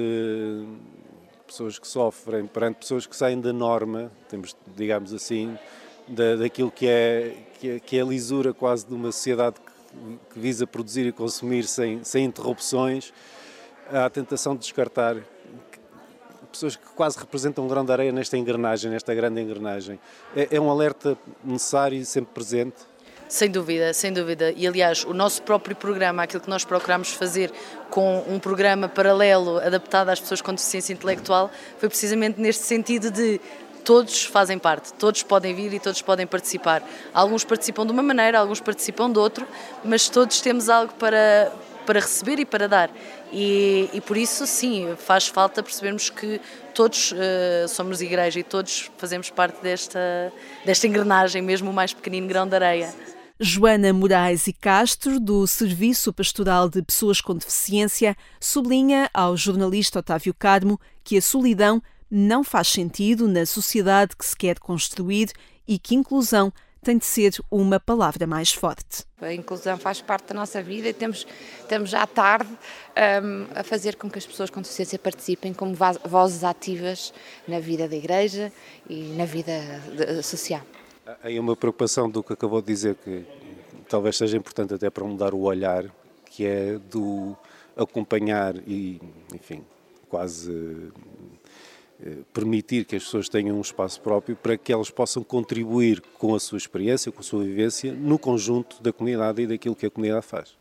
pessoas 1.46 1.78
que 1.78 1.88
sofrem, 1.88 2.46
perante 2.46 2.76
pessoas 2.76 3.06
que 3.06 3.16
saem 3.16 3.40
da 3.40 3.52
norma, 3.52 4.12
temos, 4.28 4.54
digamos 4.76 5.12
assim, 5.12 5.58
da, 6.06 6.36
daquilo 6.36 6.70
que 6.70 6.86
é, 6.86 7.36
que 7.58 7.70
é, 7.70 7.80
que 7.80 7.98
é 7.98 8.02
a 8.02 8.04
lisura 8.04 8.52
quase 8.52 8.86
de 8.86 8.94
uma 8.94 9.10
sociedade 9.10 9.56
que, 9.56 10.34
que 10.34 10.38
visa 10.38 10.66
produzir 10.66 11.06
e 11.06 11.12
consumir 11.12 11.64
sem, 11.64 12.04
sem 12.04 12.24
interrupções, 12.24 13.12
há 13.90 14.04
a 14.04 14.10
tentação 14.10 14.54
de 14.54 14.60
descartar 14.60 15.16
pessoas 16.50 16.76
que 16.76 16.86
quase 16.94 17.18
representam 17.18 17.64
um 17.64 17.68
grão 17.68 17.84
de 17.84 17.92
areia 17.92 18.12
nesta 18.12 18.36
engrenagem, 18.36 18.90
nesta 18.90 19.14
grande 19.14 19.40
engrenagem. 19.40 19.98
É, 20.34 20.56
é 20.56 20.60
um 20.60 20.70
alerta 20.70 21.16
necessário 21.44 21.98
e 21.98 22.04
sempre 22.04 22.32
presente? 22.34 22.76
Sem 23.28 23.50
dúvida, 23.50 23.92
sem 23.92 24.10
dúvida. 24.10 24.52
E 24.56 24.66
aliás, 24.66 25.04
o 25.04 25.12
nosso 25.12 25.42
próprio 25.42 25.76
programa, 25.76 26.22
aquilo 26.22 26.40
que 26.40 26.48
nós 26.48 26.64
procuramos 26.64 27.12
fazer 27.12 27.52
com 27.90 28.24
um 28.26 28.38
programa 28.38 28.88
paralelo 28.88 29.58
adaptado 29.58 30.08
às 30.08 30.18
pessoas 30.18 30.40
com 30.40 30.54
deficiência 30.54 30.94
intelectual, 30.94 31.50
foi 31.78 31.90
precisamente 31.90 32.40
neste 32.40 32.64
sentido 32.64 33.10
de 33.10 33.38
todos 33.84 34.24
fazem 34.24 34.58
parte, 34.58 34.92
todos 34.94 35.22
podem 35.22 35.54
vir 35.54 35.72
e 35.72 35.80
todos 35.80 36.00
podem 36.02 36.26
participar. 36.26 36.82
Alguns 37.12 37.44
participam 37.44 37.86
de 37.86 37.92
uma 37.92 38.02
maneira, 38.02 38.38
alguns 38.38 38.60
participam 38.60 39.10
de 39.10 39.18
outra, 39.18 39.46
mas 39.84 40.08
todos 40.08 40.40
temos 40.40 40.68
algo 40.68 40.92
para, 40.94 41.52
para 41.88 42.00
receber 42.00 42.38
e 42.38 42.44
para 42.44 42.68
dar. 42.68 42.90
E, 43.32 43.88
e 43.94 44.00
por 44.02 44.18
isso, 44.18 44.46
sim, 44.46 44.94
faz 44.98 45.26
falta 45.26 45.62
percebermos 45.62 46.10
que 46.10 46.38
todos 46.74 47.12
uh, 47.12 47.66
somos 47.66 48.02
igreja 48.02 48.38
e 48.38 48.42
todos 48.42 48.90
fazemos 48.98 49.30
parte 49.30 49.62
desta, 49.62 50.30
desta 50.66 50.86
engrenagem, 50.86 51.40
mesmo 51.40 51.70
o 51.70 51.72
mais 51.72 51.94
pequenino 51.94 52.28
grão 52.28 52.46
de 52.46 52.54
areia. 52.54 52.94
Joana 53.40 53.90
Moraes 53.90 54.46
e 54.48 54.52
Castro, 54.52 55.18
do 55.18 55.46
Serviço 55.46 56.12
Pastoral 56.12 56.68
de 56.68 56.82
Pessoas 56.82 57.22
com 57.22 57.34
Deficiência, 57.34 58.14
sublinha 58.38 59.08
ao 59.14 59.34
jornalista 59.34 60.00
Otávio 60.00 60.34
Carmo 60.34 60.78
que 61.02 61.16
a 61.16 61.22
solidão 61.22 61.82
não 62.10 62.44
faz 62.44 62.68
sentido 62.68 63.26
na 63.26 63.46
sociedade 63.46 64.14
que 64.14 64.26
se 64.26 64.36
quer 64.36 64.58
construir 64.58 65.30
e 65.66 65.78
que 65.78 65.94
inclusão 65.94 66.52
tem 66.82 66.98
de 66.98 67.04
ser 67.04 67.32
uma 67.50 67.78
palavra 67.80 68.26
mais 68.26 68.52
forte. 68.52 69.04
A 69.20 69.32
inclusão 69.32 69.76
faz 69.76 70.00
parte 70.00 70.28
da 70.28 70.34
nossa 70.34 70.62
vida 70.62 70.88
e 70.88 70.92
temos, 70.92 71.26
estamos 71.60 71.90
já 71.90 72.02
à 72.02 72.06
tarde 72.06 72.50
um, 72.50 73.46
a 73.58 73.62
fazer 73.62 73.96
com 73.96 74.08
que 74.08 74.18
as 74.18 74.26
pessoas 74.26 74.50
com 74.50 74.60
deficiência 74.60 74.98
participem 74.98 75.52
como 75.52 75.74
vozes 76.04 76.44
ativas 76.44 77.12
na 77.46 77.58
vida 77.60 77.88
da 77.88 77.96
Igreja 77.96 78.52
e 78.88 79.14
na 79.16 79.24
vida 79.24 79.52
social. 80.22 80.62
Há 81.06 81.16
aí 81.24 81.38
uma 81.38 81.56
preocupação 81.56 82.08
do 82.08 82.22
que 82.22 82.32
acabou 82.32 82.60
de 82.60 82.68
dizer, 82.68 82.94
que 82.96 83.24
talvez 83.88 84.16
seja 84.16 84.36
importante 84.36 84.74
até 84.74 84.90
para 84.90 85.04
mudar 85.04 85.34
o 85.34 85.40
olhar, 85.40 85.84
que 86.26 86.46
é 86.46 86.78
do 86.78 87.36
acompanhar 87.76 88.56
e, 88.66 89.00
enfim, 89.34 89.64
quase 90.08 90.92
permitir 92.32 92.84
que 92.84 92.96
as 92.96 93.04
pessoas 93.04 93.28
tenham 93.28 93.56
um 93.56 93.60
espaço 93.60 94.00
próprio 94.00 94.36
para 94.36 94.56
que 94.56 94.72
elas 94.72 94.90
possam 94.90 95.22
contribuir 95.22 96.00
com 96.18 96.34
a 96.34 96.40
sua 96.40 96.58
experiência, 96.58 97.10
com 97.10 97.20
a 97.20 97.24
sua 97.24 97.42
vivência, 97.42 97.92
no 97.92 98.18
conjunto 98.18 98.82
da 98.82 98.92
comunidade 98.92 99.42
e 99.42 99.46
daquilo 99.46 99.74
que 99.74 99.86
a 99.86 99.90
comunidade 99.90 100.24
faz. 100.24 100.56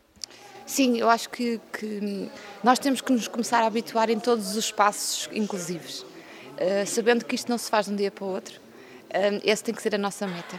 Sim, 0.66 0.98
eu 0.98 1.08
acho 1.08 1.30
que, 1.30 1.60
que 1.72 2.28
nós 2.62 2.78
temos 2.78 3.00
que 3.00 3.12
nos 3.12 3.28
começar 3.28 3.62
a 3.62 3.66
habituar 3.66 4.10
em 4.10 4.18
todos 4.18 4.50
os 4.50 4.56
espaços 4.56 5.28
inclusivos, 5.32 6.02
uh, 6.02 6.86
sabendo 6.86 7.24
que 7.24 7.34
isto 7.34 7.48
não 7.48 7.56
se 7.56 7.70
faz 7.70 7.86
de 7.86 7.92
um 7.92 7.96
dia 7.96 8.10
para 8.10 8.24
o 8.24 8.28
outro 8.28 8.68
esse 9.44 9.64
tem 9.64 9.74
que 9.74 9.82
ser 9.82 9.94
a 9.94 9.98
nossa 9.98 10.26
meta. 10.26 10.58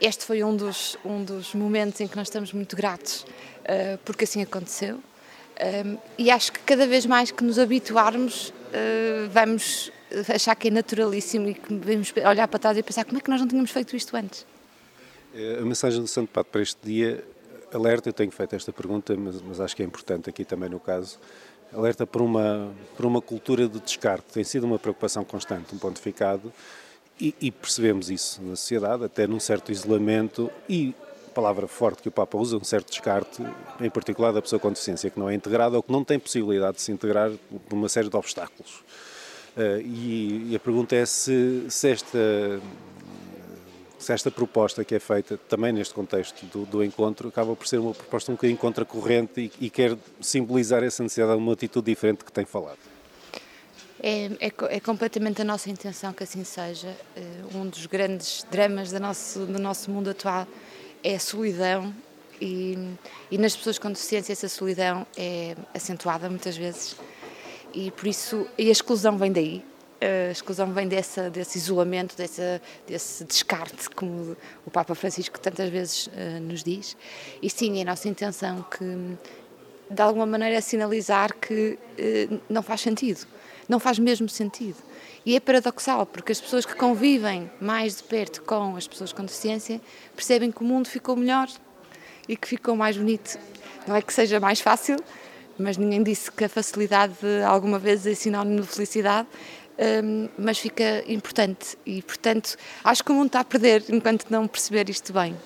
Este 0.00 0.24
foi 0.24 0.42
um 0.42 0.56
dos, 0.56 0.96
um 1.04 1.22
dos 1.22 1.54
momentos 1.54 2.00
em 2.00 2.08
que 2.08 2.16
nós 2.16 2.28
estamos 2.28 2.52
muito 2.52 2.76
gratos, 2.76 3.26
porque 4.04 4.24
assim 4.24 4.42
aconteceu. 4.42 5.00
E 6.16 6.30
acho 6.30 6.52
que 6.52 6.60
cada 6.60 6.86
vez 6.86 7.04
mais 7.04 7.30
que 7.30 7.44
nos 7.44 7.58
habituarmos, 7.58 8.52
vamos 9.30 9.92
achar 10.34 10.54
que 10.54 10.68
é 10.68 10.70
naturalíssimo 10.70 11.48
e 11.48 11.54
que 11.54 11.74
vamos 11.74 12.12
olhar 12.16 12.48
para 12.48 12.58
trás 12.58 12.76
e 12.76 12.82
pensar 12.82 13.04
como 13.04 13.18
é 13.18 13.20
que 13.20 13.30
nós 13.30 13.40
não 13.40 13.48
tínhamos 13.48 13.70
feito 13.70 13.96
isto 13.96 14.16
antes. 14.16 14.46
É, 15.34 15.58
a 15.60 15.64
mensagem 15.64 16.00
do 16.00 16.08
Santo 16.08 16.28
Padre 16.28 16.50
para 16.50 16.62
este 16.62 16.78
dia 16.82 17.24
alerta, 17.72 18.08
eu 18.08 18.12
tenho 18.12 18.30
feito 18.30 18.56
esta 18.56 18.72
pergunta, 18.72 19.16
mas, 19.16 19.40
mas, 19.40 19.60
acho 19.60 19.76
que 19.76 19.82
é 19.82 19.86
importante 19.86 20.28
aqui 20.28 20.44
também 20.44 20.68
no 20.68 20.80
caso, 20.80 21.18
alerta 21.72 22.06
por 22.06 22.20
uma, 22.20 22.72
por 22.96 23.06
uma 23.06 23.20
cultura 23.20 23.68
de 23.68 23.78
descarte. 23.78 24.32
Tem 24.32 24.44
sido 24.44 24.64
uma 24.64 24.78
preocupação 24.78 25.24
constante, 25.24 25.74
um 25.74 25.78
pontificado, 25.78 26.52
e, 27.20 27.34
e, 27.40 27.50
percebemos 27.50 28.10
isso 28.10 28.42
na 28.42 28.56
sociedade, 28.56 29.04
até 29.04 29.26
num 29.26 29.38
certo 29.38 29.70
isolamento 29.70 30.50
e, 30.68 30.94
palavra 31.30 31.66
forte 31.66 32.02
que 32.02 32.08
o 32.08 32.12
Papa 32.12 32.36
usa, 32.36 32.56
um 32.56 32.64
certo 32.64 32.90
descarte, 32.90 33.42
em 33.80 33.88
particular 33.88 34.32
da 34.32 34.42
pessoa 34.42 34.60
com 34.60 34.68
deficiência, 34.68 35.10
que 35.10 35.18
não 35.18 35.28
é 35.28 35.34
integrada 35.34 35.76
ou 35.76 35.82
que 35.82 35.90
não 35.90 36.04
tem 36.04 36.18
possibilidade 36.18 36.76
de 36.76 36.82
se 36.82 36.92
integrar 36.92 37.30
por 37.68 37.74
uma 37.74 37.88
série 37.88 38.08
de 38.08 38.16
obstáculos. 38.16 38.82
Uh, 39.56 39.80
e, 39.84 40.52
e, 40.52 40.56
a 40.56 40.60
pergunta 40.60 40.94
é 40.94 41.04
se, 41.04 41.66
se, 41.68 41.88
esta, 41.88 42.60
se 43.98 44.12
esta 44.12 44.30
proposta 44.30 44.84
que 44.84 44.94
é 44.94 45.00
feita 45.00 45.36
também 45.48 45.72
neste 45.72 45.92
contexto 45.92 46.46
do, 46.46 46.64
do 46.64 46.84
encontro 46.84 47.28
acaba 47.28 47.56
por 47.56 47.66
ser 47.66 47.78
uma 47.78 47.92
proposta 47.92 48.30
um 48.30 48.36
bocadinho 48.36 48.58
contracorrente 48.58 49.40
e, 49.40 49.66
e 49.66 49.70
quer 49.70 49.96
simbolizar 50.20 50.84
essa 50.84 51.02
necessidade 51.02 51.32
de 51.32 51.38
uma 51.38 51.52
atitude 51.52 51.86
diferente 51.90 52.24
que 52.24 52.30
tem 52.30 52.44
falado. 52.44 52.78
É, 54.02 54.26
é, 54.40 54.52
é, 54.76 54.80
completamente 54.80 55.42
a 55.42 55.44
nossa 55.44 55.68
intenção 55.68 56.12
que 56.12 56.22
assim 56.22 56.42
seja. 56.42 56.96
Uh, 57.16 57.58
um 57.58 57.68
dos 57.68 57.84
grandes 57.86 58.46
dramas 58.50 58.90
do 58.90 58.98
nosso, 58.98 59.40
do 59.40 59.58
nosso 59.58 59.90
mundo 59.90 60.10
atual 60.10 60.46
é 61.02 61.14
a 61.14 61.20
solidão 61.20 61.94
e, 62.40 62.76
e, 63.30 63.38
nas 63.38 63.54
pessoas 63.54 63.78
com 63.78 63.88
deficiência 63.88 64.32
essa 64.32 64.48
solidão 64.48 65.06
é 65.16 65.54
acentuada 65.74 66.28
muitas 66.28 66.56
vezes 66.56 66.96
e 67.74 67.90
por 67.90 68.06
isso 68.06 68.46
e 68.56 68.68
a 68.68 68.72
exclusão 68.72 69.16
vem 69.18 69.32
daí. 69.32 69.64
A 70.00 70.30
exclusão 70.30 70.72
vem 70.72 70.88
dessa, 70.88 71.28
desse 71.28 71.58
isolamento, 71.58 72.16
dessa, 72.16 72.62
desse 72.86 73.22
descarte, 73.22 73.90
como 73.90 74.34
o 74.64 74.70
Papa 74.70 74.94
Francisco 74.94 75.38
tantas 75.38 75.68
vezes 75.68 76.06
uh, 76.06 76.40
nos 76.40 76.64
diz. 76.64 76.96
E 77.42 77.50
sim, 77.50 77.78
é 77.78 77.82
a 77.82 77.84
nossa 77.84 78.08
intenção 78.08 78.64
que, 78.70 79.18
de 79.90 80.00
alguma 80.00 80.24
maneira, 80.24 80.58
sinalizar 80.62 81.34
que 81.34 81.78
uh, 81.98 82.40
não 82.48 82.62
faz 82.62 82.80
sentido 82.80 83.26
não 83.70 83.78
faz 83.78 84.00
mesmo 84.00 84.28
sentido. 84.28 84.76
E 85.24 85.36
é 85.36 85.40
paradoxal, 85.40 86.06
porque 86.06 86.32
as 86.32 86.40
pessoas 86.40 86.64
que 86.64 86.74
convivem 86.74 87.50
mais 87.60 87.96
de 87.96 88.02
perto 88.02 88.42
com 88.42 88.74
as 88.76 88.88
pessoas 88.88 89.12
com 89.12 89.22
deficiência 89.22 89.80
percebem 90.16 90.50
que 90.50 90.62
o 90.62 90.64
mundo 90.64 90.88
ficou 90.88 91.14
melhor 91.14 91.48
e 92.26 92.36
que 92.36 92.48
ficou 92.48 92.74
mais 92.74 92.96
bonito. 92.96 93.38
Não 93.86 93.94
é 93.94 94.00
que 94.00 94.12
seja 94.14 94.40
mais 94.40 94.60
fácil, 94.60 94.96
mas 95.58 95.76
ninguém 95.76 96.02
disse 96.02 96.32
que 96.32 96.44
a 96.44 96.48
facilidade 96.48 97.14
alguma 97.46 97.78
vez 97.78 98.06
é 98.06 98.14
sinónimo 98.14 98.62
de 98.62 98.68
felicidade, 98.68 99.28
um, 100.04 100.28
mas 100.38 100.58
fica 100.58 101.04
importante. 101.06 101.76
E, 101.84 102.00
portanto, 102.02 102.56
acho 102.82 103.04
que 103.04 103.12
o 103.12 103.14
mundo 103.14 103.26
está 103.26 103.40
a 103.40 103.44
perder 103.44 103.84
enquanto 103.88 104.26
não 104.30 104.46
perceber 104.46 104.88
isto 104.88 105.12
bem. 105.12 105.36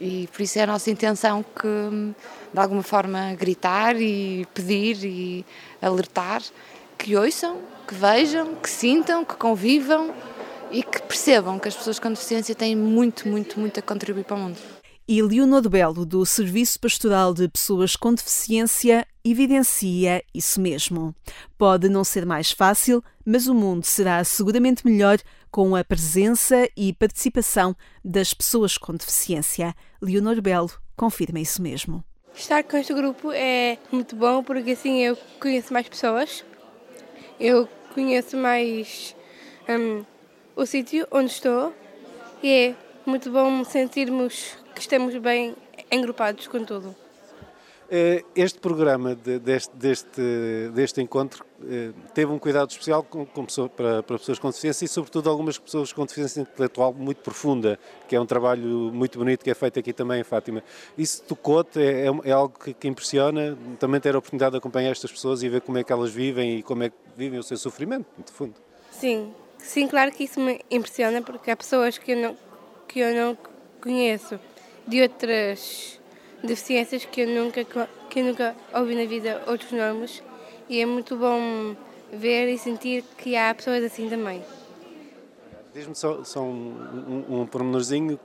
E 0.00 0.28
por 0.32 0.40
isso 0.40 0.58
é 0.58 0.62
a 0.62 0.66
nossa 0.66 0.90
intenção 0.90 1.42
que, 1.42 2.14
de 2.52 2.58
alguma 2.58 2.82
forma, 2.82 3.34
gritar 3.34 4.00
e 4.00 4.46
pedir 4.54 5.04
e 5.04 5.44
alertar 5.82 6.42
que 7.00 7.16
ouçam, 7.16 7.62
que 7.88 7.94
vejam, 7.94 8.54
que 8.56 8.68
sintam, 8.68 9.24
que 9.24 9.34
convivam 9.34 10.14
e 10.70 10.82
que 10.82 11.00
percebam 11.00 11.58
que 11.58 11.66
as 11.66 11.74
pessoas 11.74 11.98
com 11.98 12.10
deficiência 12.10 12.54
têm 12.54 12.76
muito, 12.76 13.26
muito, 13.26 13.58
muito 13.58 13.80
a 13.80 13.82
contribuir 13.82 14.24
para 14.24 14.36
o 14.36 14.38
mundo. 14.38 14.58
E 15.08 15.20
Leonor 15.22 15.66
Belo, 15.68 16.04
do 16.04 16.24
Serviço 16.26 16.78
Pastoral 16.78 17.32
de 17.32 17.48
Pessoas 17.48 17.96
com 17.96 18.14
Deficiência, 18.14 19.06
evidencia 19.24 20.22
isso 20.32 20.60
mesmo. 20.60 21.14
Pode 21.56 21.88
não 21.88 22.04
ser 22.04 22.26
mais 22.26 22.52
fácil, 22.52 23.02
mas 23.24 23.46
o 23.46 23.54
mundo 23.54 23.84
será 23.84 24.22
seguramente 24.22 24.86
melhor 24.86 25.18
com 25.50 25.74
a 25.74 25.82
presença 25.82 26.68
e 26.76 26.92
participação 26.92 27.74
das 28.04 28.34
pessoas 28.34 28.76
com 28.76 28.92
deficiência. 28.92 29.74
Leonor 30.02 30.40
Belo 30.42 30.70
confirma 30.94 31.40
isso 31.40 31.62
mesmo. 31.62 32.04
Estar 32.34 32.62
com 32.62 32.76
este 32.76 32.94
grupo 32.94 33.32
é 33.32 33.78
muito 33.90 34.14
bom 34.14 34.44
porque 34.44 34.72
assim 34.72 35.00
eu 35.00 35.16
conheço 35.40 35.72
mais 35.72 35.88
pessoas 35.88 36.44
eu 37.40 37.66
conheço 37.94 38.36
mais 38.36 39.16
um, 39.66 40.04
o 40.54 40.66
sítio 40.66 41.08
onde 41.10 41.30
estou 41.30 41.72
e 42.42 42.52
é 42.52 42.74
muito 43.06 43.30
bom 43.30 43.64
sentirmos 43.64 44.58
que 44.74 44.82
estamos 44.82 45.16
bem 45.16 45.56
engrupados 45.90 46.46
com 46.46 46.62
tudo. 46.62 46.94
Eh, 47.92 48.22
este 48.36 48.60
programa 48.60 49.16
de, 49.16 49.40
deste, 49.40 49.74
deste, 49.74 50.70
deste 50.72 51.02
encontro 51.02 51.44
eh, 51.68 51.90
teve 52.14 52.30
um 52.30 52.38
cuidado 52.38 52.70
especial 52.70 53.02
com, 53.02 53.26
com 53.26 53.44
pessoa, 53.44 53.68
para, 53.68 54.00
para, 54.00 54.16
pessoas 54.16 54.38
com 54.38 54.48
deficiência 54.48 54.84
e, 54.84 54.88
sobretudo, 54.88 55.28
algumas 55.28 55.58
pessoas 55.58 55.92
com 55.92 56.04
deficiência 56.04 56.42
intelectual 56.42 56.94
muito 56.94 57.20
profunda, 57.20 57.80
que 58.06 58.14
é 58.14 58.20
um 58.20 58.26
trabalho 58.26 58.92
muito 58.94 59.18
bonito 59.18 59.42
que 59.42 59.50
é 59.50 59.54
feito 59.54 59.80
aqui 59.80 59.92
também 59.92 60.20
em 60.20 60.22
Fátima. 60.22 60.62
Isso 60.96 61.24
tocou-te? 61.24 61.80
É, 61.80 62.06
é, 62.06 62.10
é, 62.26 62.30
algo 62.30 62.56
que, 62.56 62.72
que, 62.72 62.86
impressiona? 62.86 63.58
Também 63.80 64.00
ter 64.00 64.14
a 64.14 64.18
oportunidade 64.18 64.52
de 64.52 64.58
acompanhar 64.58 64.92
estas 64.92 65.10
pessoas 65.10 65.42
e 65.42 65.48
ver 65.48 65.60
como 65.60 65.76
é 65.76 65.82
que 65.82 65.92
elas 65.92 66.12
vivem 66.12 66.58
e 66.58 66.62
como 66.62 66.84
é 66.84 66.90
que 66.90 66.96
vivem 67.16 67.40
o 67.40 67.42
seu 67.42 67.56
sofrimento, 67.56 68.06
de 68.24 68.30
fundo. 68.30 68.54
Sim, 68.92 69.34
sim, 69.58 69.88
claro 69.88 70.12
que 70.12 70.22
isso 70.22 70.38
me 70.38 70.60
impressiona, 70.70 71.22
porque 71.22 71.50
há 71.50 71.56
pessoas 71.56 71.98
que 71.98 72.12
eu 72.12 72.16
não, 72.16 72.36
que 72.86 73.00
eu 73.00 73.12
não 73.12 73.36
conheço 73.80 74.38
de 74.86 75.02
outras 75.02 75.99
deficiências 76.42 77.04
que 77.04 77.22
eu 77.22 77.28
nunca, 77.28 77.64
que 77.64 78.20
eu 78.20 78.24
nunca 78.24 78.56
ouvi 78.74 78.94
na 78.94 79.04
vida 79.04 79.42
outros 79.46 79.70
nomes 79.72 80.22
e 80.68 80.80
é 80.80 80.86
muito 80.86 81.16
bom 81.16 81.76
ver 82.12 82.48
e 82.48 82.58
sentir 82.58 83.04
que 83.18 83.36
há 83.36 83.54
pessoas 83.54 83.84
assim 83.84 84.08
também. 84.08 84.42
Diz-me 85.72 85.94
só, 85.94 86.24
só 86.24 86.42
um, 86.42 87.24
um, 87.28 87.40
um 87.40 87.46
pormenorzinho, 87.46 88.18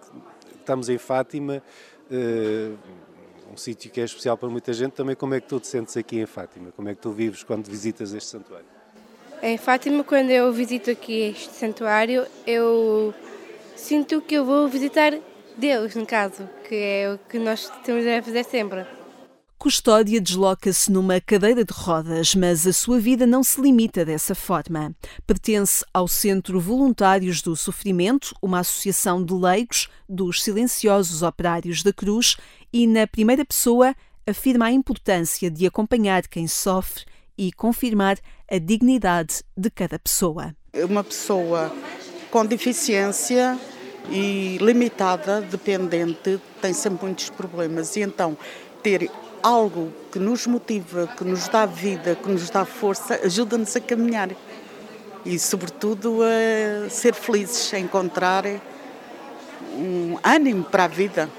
estamos 0.59 0.89
em 0.89 0.97
Fátima, 0.97 1.61
uh, 2.09 2.77
um 3.51 3.57
sítio 3.57 3.91
que 3.91 4.01
é 4.01 4.03
especial 4.03 4.35
para 4.35 4.49
muita 4.49 4.73
gente, 4.73 4.93
também 4.93 5.15
como 5.15 5.35
é 5.35 5.41
que 5.41 5.47
tu 5.47 5.59
te 5.59 5.67
sentes 5.67 5.95
aqui 5.95 6.19
em 6.19 6.25
Fátima? 6.25 6.71
Como 6.75 6.89
é 6.89 6.95
que 6.95 7.01
tu 7.01 7.11
vives 7.11 7.43
quando 7.43 7.67
visitas 7.67 8.13
este 8.13 8.29
santuário? 8.29 8.65
Em 9.43 9.57
Fátima, 9.57 10.03
quando 10.03 10.31
eu 10.31 10.51
visito 10.51 10.89
aqui 10.89 11.29
este 11.29 11.53
santuário, 11.53 12.25
eu 12.47 13.13
sinto 13.75 14.21
que 14.21 14.33
eu 14.33 14.43
vou 14.43 14.67
visitar 14.67 15.13
Deus, 15.57 15.95
no 15.95 16.05
caso, 16.05 16.49
que 16.67 16.75
é 16.75 17.13
o 17.13 17.17
que 17.17 17.39
nós 17.39 17.71
temos 17.83 18.05
a 18.05 18.21
fazer 18.21 18.43
sempre. 18.43 18.85
Custódia 19.57 20.19
desloca-se 20.19 20.91
numa 20.91 21.19
cadeira 21.19 21.63
de 21.63 21.73
rodas, 21.73 22.35
mas 22.35 22.67
a 22.67 22.73
sua 22.73 22.99
vida 22.99 23.25
não 23.25 23.41
se 23.41 23.59
limita 23.59 24.03
dessa 24.05 24.35
forma. 24.35 24.93
Pertence 25.25 25.83
ao 25.93 26.07
Centro 26.07 26.59
Voluntários 26.59 27.41
do 27.41 27.55
Sofrimento, 27.55 28.35
uma 28.41 28.59
associação 28.59 29.23
de 29.23 29.33
leigos 29.33 29.89
dos 30.07 30.43
silenciosos 30.43 31.23
operários 31.23 31.81
da 31.81 31.93
Cruz, 31.93 32.35
e 32.71 32.85
na 32.85 33.07
primeira 33.07 33.45
pessoa 33.45 33.95
afirma 34.27 34.65
a 34.65 34.71
importância 34.71 35.49
de 35.49 35.65
acompanhar 35.65 36.27
quem 36.27 36.47
sofre 36.47 37.05
e 37.37 37.51
confirmar 37.51 38.17
a 38.51 38.57
dignidade 38.59 39.41
de 39.57 39.69
cada 39.69 39.97
pessoa. 39.97 40.55
Uma 40.73 41.03
pessoa 41.03 41.73
com 42.29 42.45
deficiência 42.45 43.57
e 44.09 44.57
limitada, 44.61 45.41
dependente, 45.41 46.39
tem 46.61 46.73
sempre 46.73 47.05
muitos 47.05 47.29
problemas. 47.29 47.95
E 47.95 48.01
então, 48.01 48.37
ter 48.83 49.09
algo 49.41 49.91
que 50.11 50.19
nos 50.19 50.47
motiva, 50.47 51.07
que 51.07 51.23
nos 51.23 51.47
dá 51.47 51.65
vida, 51.65 52.15
que 52.15 52.29
nos 52.29 52.49
dá 52.49 52.65
força, 52.65 53.19
ajuda-nos 53.23 53.75
a 53.75 53.79
caminhar. 53.79 54.29
E, 55.25 55.39
sobretudo, 55.39 56.19
a 56.23 56.89
ser 56.89 57.13
felizes, 57.13 57.73
a 57.73 57.79
encontrar 57.79 58.45
um 59.73 60.17
ânimo 60.23 60.63
para 60.63 60.85
a 60.85 60.87
vida. 60.87 61.29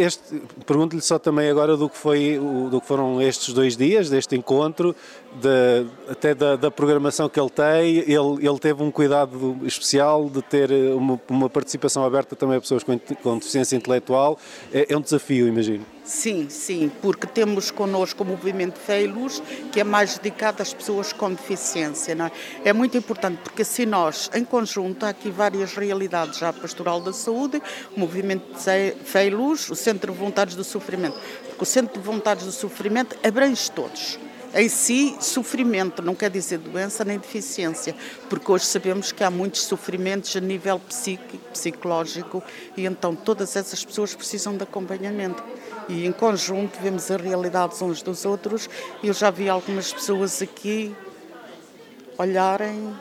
Este, 0.00 0.42
pergunto-lhe 0.66 1.02
só 1.02 1.18
também 1.18 1.48
agora 1.48 1.76
do 1.76 1.88
que, 1.88 1.96
foi, 1.96 2.38
do 2.70 2.80
que 2.80 2.86
foram 2.86 3.20
estes 3.20 3.52
dois 3.54 3.76
dias, 3.76 4.08
deste 4.10 4.36
encontro, 4.36 4.94
de, 5.40 5.86
até 6.08 6.34
da, 6.34 6.56
da, 6.56 6.70
programação 6.70 7.28
que 7.28 7.38
ele 7.38 7.50
tem. 7.50 7.98
Ele, 7.98 8.46
ele 8.46 8.58
teve 8.58 8.82
um 8.82 8.90
cuidado 8.90 9.58
especial 9.64 10.28
de 10.28 10.42
ter 10.42 10.70
uma, 10.94 11.20
uma 11.28 11.50
participação 11.50 12.04
aberta 12.04 12.34
também 12.34 12.56
a 12.56 12.60
pessoas 12.60 12.82
com, 12.82 12.98
com 12.98 13.38
deficiência 13.38 13.76
intelectual. 13.76 14.38
É, 14.72 14.92
é 14.92 14.96
um 14.96 15.00
desafio, 15.00 15.46
imagino. 15.46 15.84
Sim, 16.10 16.48
sim, 16.50 16.90
porque 17.00 17.24
temos 17.24 17.70
connosco 17.70 18.24
o 18.24 18.26
movimento 18.26 18.80
Fé 18.80 19.06
Luz, 19.06 19.40
que 19.70 19.78
é 19.78 19.84
mais 19.84 20.18
dedicado 20.18 20.60
às 20.60 20.74
pessoas 20.74 21.12
com 21.12 21.32
deficiência. 21.32 22.16
É? 22.64 22.70
é 22.70 22.72
muito 22.72 22.98
importante, 22.98 23.38
porque 23.44 23.62
assim 23.62 23.86
nós, 23.86 24.28
em 24.34 24.44
conjunto, 24.44 25.06
há 25.06 25.10
aqui 25.10 25.30
várias 25.30 25.72
realidades, 25.74 26.40
já 26.40 26.48
a 26.48 26.52
Pastoral 26.52 27.00
da 27.00 27.12
Saúde, 27.12 27.62
o 27.96 28.00
movimento 28.00 28.44
Fé 29.04 29.30
Luz, 29.30 29.70
o 29.70 29.76
Centro 29.76 30.10
de 30.10 30.18
Voluntários 30.18 30.56
do 30.56 30.64
Sofrimento, 30.64 31.16
porque 31.46 31.62
o 31.62 31.64
Centro 31.66 32.00
de 32.00 32.04
Voluntários 32.04 32.44
do 32.44 32.52
Sofrimento 32.52 33.16
abrange 33.24 33.70
todos. 33.70 34.18
Em 34.52 34.68
si, 34.68 35.16
sofrimento 35.20 36.02
não 36.02 36.16
quer 36.16 36.28
dizer 36.28 36.58
doença 36.58 37.04
nem 37.04 37.18
deficiência, 37.18 37.94
porque 38.28 38.50
hoje 38.50 38.64
sabemos 38.64 39.12
que 39.12 39.22
há 39.22 39.30
muitos 39.30 39.62
sofrimentos 39.62 40.34
a 40.34 40.40
nível 40.40 40.80
psíquico, 40.80 41.38
psicológico, 41.52 42.42
e 42.76 42.84
então 42.84 43.14
todas 43.14 43.54
essas 43.54 43.84
pessoas 43.84 44.12
precisam 44.12 44.56
de 44.56 44.64
acompanhamento 44.64 45.40
e 45.90 46.06
em 46.06 46.12
conjunto 46.12 46.78
vemos 46.80 47.10
as 47.10 47.20
realidades 47.20 47.82
uns 47.82 48.00
dos 48.00 48.24
outros. 48.24 48.70
Eu 49.02 49.12
já 49.12 49.30
vi 49.30 49.48
algumas 49.48 49.92
pessoas 49.92 50.40
aqui 50.40 50.94
olharem 52.16 52.94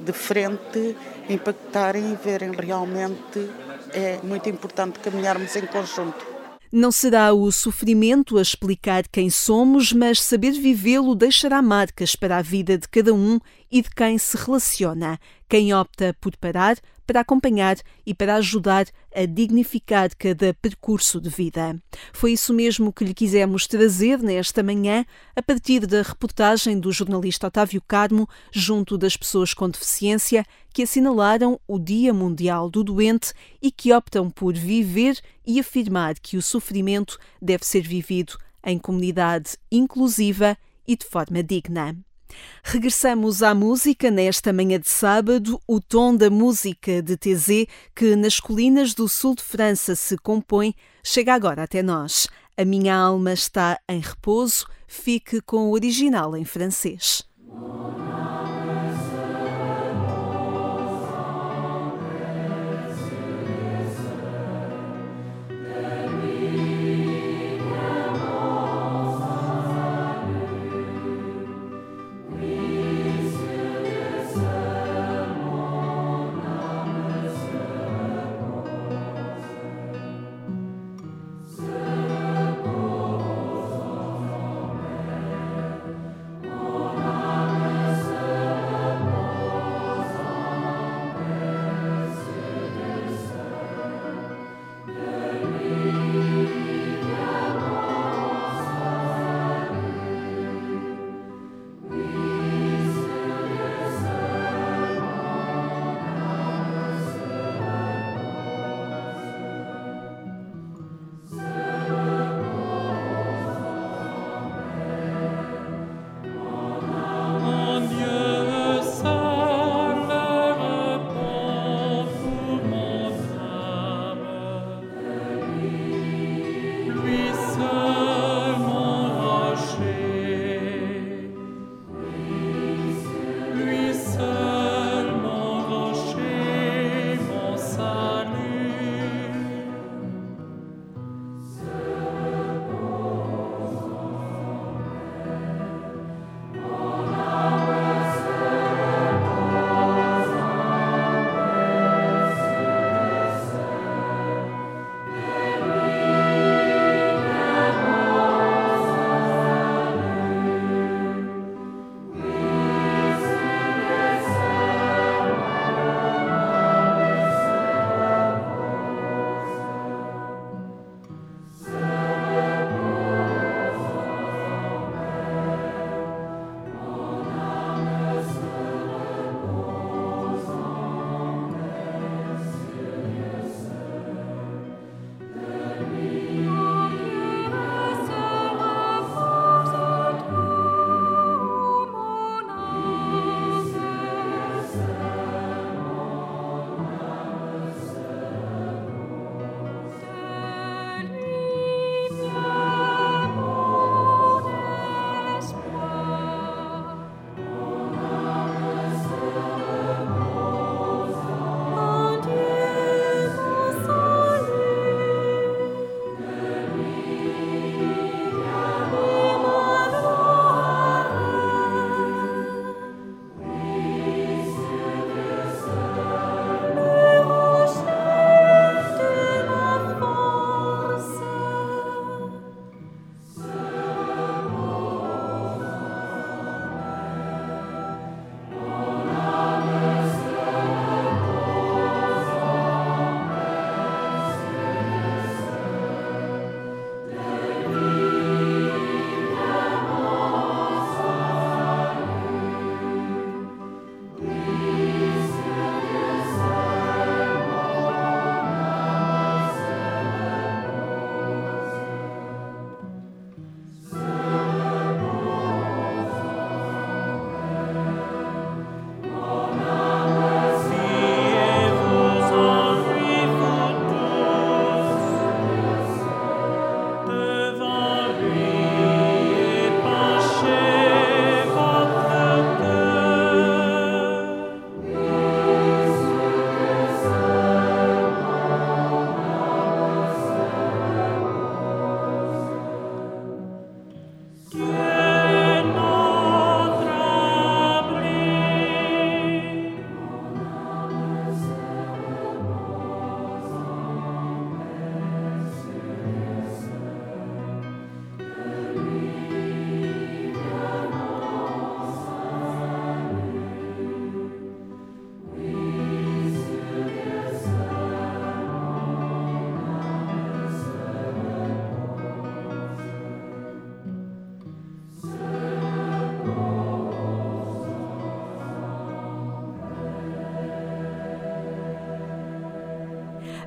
de 0.00 0.12
frente, 0.12 0.96
impactarem 1.28 2.12
e 2.12 2.16
verem 2.16 2.52
realmente 2.52 3.50
é 3.92 4.20
muito 4.22 4.48
importante 4.48 4.98
caminharmos 4.98 5.56
em 5.56 5.66
conjunto. 5.66 6.34
Não 6.70 6.90
será 6.90 7.32
o 7.32 7.52
sofrimento 7.52 8.36
a 8.36 8.42
explicar 8.42 9.06
quem 9.06 9.30
somos, 9.30 9.92
mas 9.92 10.20
saber 10.20 10.50
vivê-lo 10.50 11.14
deixará 11.14 11.62
marcas 11.62 12.16
para 12.16 12.36
a 12.36 12.42
vida 12.42 12.76
de 12.76 12.88
cada 12.88 13.14
um 13.14 13.38
e 13.74 13.82
de 13.82 13.90
quem 13.90 14.16
se 14.18 14.36
relaciona. 14.36 15.18
Quem 15.48 15.74
opta 15.74 16.16
por 16.20 16.36
parar 16.36 16.76
para 17.04 17.18
acompanhar 17.18 17.76
e 18.06 18.14
para 18.14 18.36
ajudar 18.36 18.86
a 19.12 19.26
dignificar 19.26 20.14
cada 20.16 20.54
percurso 20.54 21.20
de 21.20 21.28
vida. 21.28 21.76
Foi 22.12 22.34
isso 22.34 22.54
mesmo 22.54 22.92
que 22.92 23.04
lhe 23.04 23.12
quisemos 23.12 23.66
trazer 23.66 24.20
nesta 24.20 24.62
manhã, 24.62 25.04
a 25.34 25.42
partir 25.42 25.88
da 25.88 26.02
reportagem 26.02 26.78
do 26.78 26.92
jornalista 26.92 27.48
Otávio 27.48 27.82
Carmo, 27.82 28.28
junto 28.52 28.96
das 28.96 29.16
pessoas 29.16 29.52
com 29.52 29.68
deficiência, 29.68 30.46
que 30.72 30.84
assinalaram 30.84 31.58
o 31.66 31.76
Dia 31.76 32.14
Mundial 32.14 32.70
do 32.70 32.84
Doente 32.84 33.32
e 33.60 33.72
que 33.72 33.92
optam 33.92 34.30
por 34.30 34.54
viver 34.54 35.18
e 35.44 35.58
afirmar 35.58 36.14
que 36.20 36.36
o 36.36 36.42
sofrimento 36.42 37.18
deve 37.42 37.66
ser 37.66 37.82
vivido 37.82 38.38
em 38.64 38.78
comunidade 38.78 39.56
inclusiva 39.70 40.56
e 40.86 40.96
de 40.96 41.04
forma 41.04 41.42
digna. 41.42 41.96
Regressamos 42.62 43.42
à 43.42 43.54
música 43.54 44.10
nesta 44.10 44.52
manhã 44.52 44.78
de 44.78 44.88
sábado, 44.88 45.60
o 45.66 45.80
tom 45.80 46.16
da 46.16 46.30
música 46.30 47.02
de 47.02 47.16
TZ, 47.16 47.66
que 47.94 48.16
nas 48.16 48.40
colinas 48.40 48.94
do 48.94 49.08
sul 49.08 49.34
de 49.34 49.42
França 49.42 49.94
se 49.94 50.16
compõe, 50.16 50.74
chega 51.02 51.34
agora 51.34 51.62
até 51.62 51.82
nós. 51.82 52.28
A 52.56 52.64
minha 52.64 52.96
alma 52.96 53.32
está 53.32 53.78
em 53.88 54.00
repouso, 54.00 54.66
fique 54.86 55.40
com 55.40 55.68
o 55.68 55.72
original 55.72 56.36
em 56.36 56.44
francês. 56.44 57.24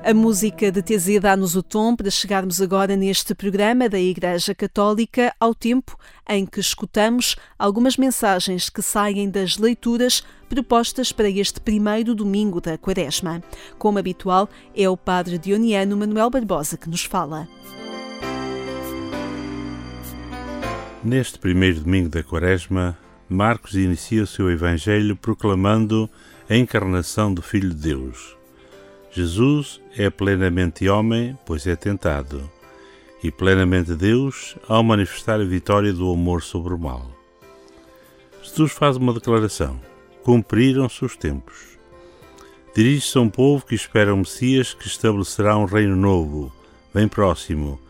A 0.08 0.14
música 0.14 0.72
de 0.72 0.80
TZ 0.80 1.20
dá-nos 1.20 1.54
o 1.54 1.62
tom 1.62 1.94
para 1.94 2.10
chegarmos 2.10 2.62
agora 2.62 2.96
neste 2.96 3.34
programa 3.34 3.90
da 3.90 4.00
Igreja 4.00 4.54
Católica 4.54 5.34
ao 5.38 5.54
tempo 5.54 5.98
em 6.26 6.46
que 6.46 6.60
escutamos 6.60 7.36
algumas 7.58 7.98
mensagens 7.98 8.70
que 8.70 8.80
saem 8.80 9.28
das 9.28 9.58
leituras 9.58 10.24
propostas 10.48 11.12
para 11.12 11.28
este 11.28 11.60
primeiro 11.60 12.14
domingo 12.14 12.58
da 12.58 12.78
Quaresma. 12.78 13.42
Como 13.76 13.98
habitual, 13.98 14.48
é 14.74 14.88
o 14.88 14.96
Padre 14.96 15.36
Dioniano 15.36 15.94
Manuel 15.94 16.30
Barbosa 16.30 16.78
que 16.78 16.88
nos 16.88 17.04
fala. 17.04 17.46
Neste 21.04 21.38
primeiro 21.38 21.80
domingo 21.80 22.08
da 22.08 22.22
Quaresma, 22.22 22.96
Marcos 23.28 23.74
inicia 23.74 24.22
o 24.22 24.26
seu 24.26 24.50
Evangelho 24.50 25.14
proclamando 25.16 26.08
a 26.48 26.56
encarnação 26.56 27.34
do 27.34 27.42
Filho 27.42 27.68
de 27.68 27.92
Deus. 27.92 28.37
Jesus 29.10 29.80
é 29.96 30.10
plenamente 30.10 30.88
homem, 30.88 31.36
pois 31.46 31.66
é 31.66 31.74
tentado, 31.74 32.48
e 33.22 33.30
plenamente 33.30 33.94
Deus 33.94 34.56
ao 34.68 34.82
manifestar 34.82 35.40
a 35.40 35.44
vitória 35.44 35.92
do 35.92 36.12
amor 36.12 36.42
sobre 36.42 36.74
o 36.74 36.78
mal. 36.78 37.10
Jesus 38.42 38.72
faz 38.72 38.96
uma 38.96 39.12
declaração: 39.12 39.80
cumpriram-se 40.22 41.04
os 41.04 41.16
tempos. 41.16 41.78
Dirige-se 42.74 43.16
a 43.18 43.22
um 43.22 43.30
povo 43.30 43.64
que 43.64 43.74
espera 43.74 44.14
um 44.14 44.18
Messias 44.18 44.74
que 44.74 44.86
estabelecerá 44.86 45.56
um 45.56 45.64
reino 45.64 45.96
novo, 45.96 46.52
bem 46.94 47.08
próximo, 47.08 47.80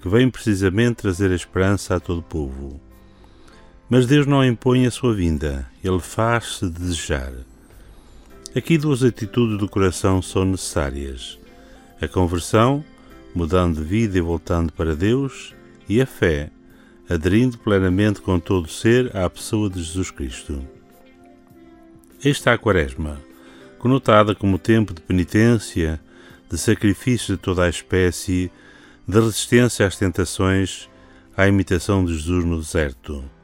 que 0.00 0.08
vem 0.08 0.30
precisamente 0.30 0.96
trazer 0.96 1.32
a 1.32 1.34
esperança 1.34 1.96
a 1.96 2.00
todo 2.00 2.20
o 2.20 2.22
povo. 2.22 2.80
Mas 3.88 4.06
Deus 4.06 4.26
não 4.26 4.44
impõe 4.44 4.86
a 4.86 4.90
sua 4.90 5.14
vinda, 5.14 5.68
ele 5.82 6.00
faz-se 6.00 6.68
desejar. 6.68 7.32
Aqui 8.56 8.78
duas 8.78 9.02
atitudes 9.02 9.58
do 9.58 9.68
coração 9.68 10.22
são 10.22 10.46
necessárias: 10.46 11.38
a 12.00 12.08
conversão, 12.08 12.82
mudando 13.34 13.76
de 13.76 13.84
vida 13.84 14.16
e 14.16 14.20
voltando 14.22 14.72
para 14.72 14.96
Deus, 14.96 15.54
e 15.86 16.00
a 16.00 16.06
fé, 16.06 16.50
aderindo 17.06 17.58
plenamente 17.58 18.22
com 18.22 18.40
todo 18.40 18.64
o 18.64 18.70
ser 18.70 19.14
à 19.14 19.28
pessoa 19.28 19.68
de 19.68 19.82
Jesus 19.82 20.10
Cristo. 20.10 20.64
Esta 22.24 22.48
é 22.48 22.54
a 22.54 22.58
Quaresma, 22.58 23.20
conotada 23.78 24.34
como 24.34 24.58
tempo 24.58 24.94
de 24.94 25.02
penitência, 25.02 26.00
de 26.50 26.56
sacrifício 26.56 27.36
de 27.36 27.42
toda 27.42 27.64
a 27.64 27.68
espécie, 27.68 28.50
de 29.06 29.20
resistência 29.20 29.86
às 29.86 29.98
tentações, 29.98 30.88
à 31.36 31.46
imitação 31.46 32.02
de 32.02 32.14
Jesus 32.14 32.42
no 32.42 32.58
deserto. 32.58 33.35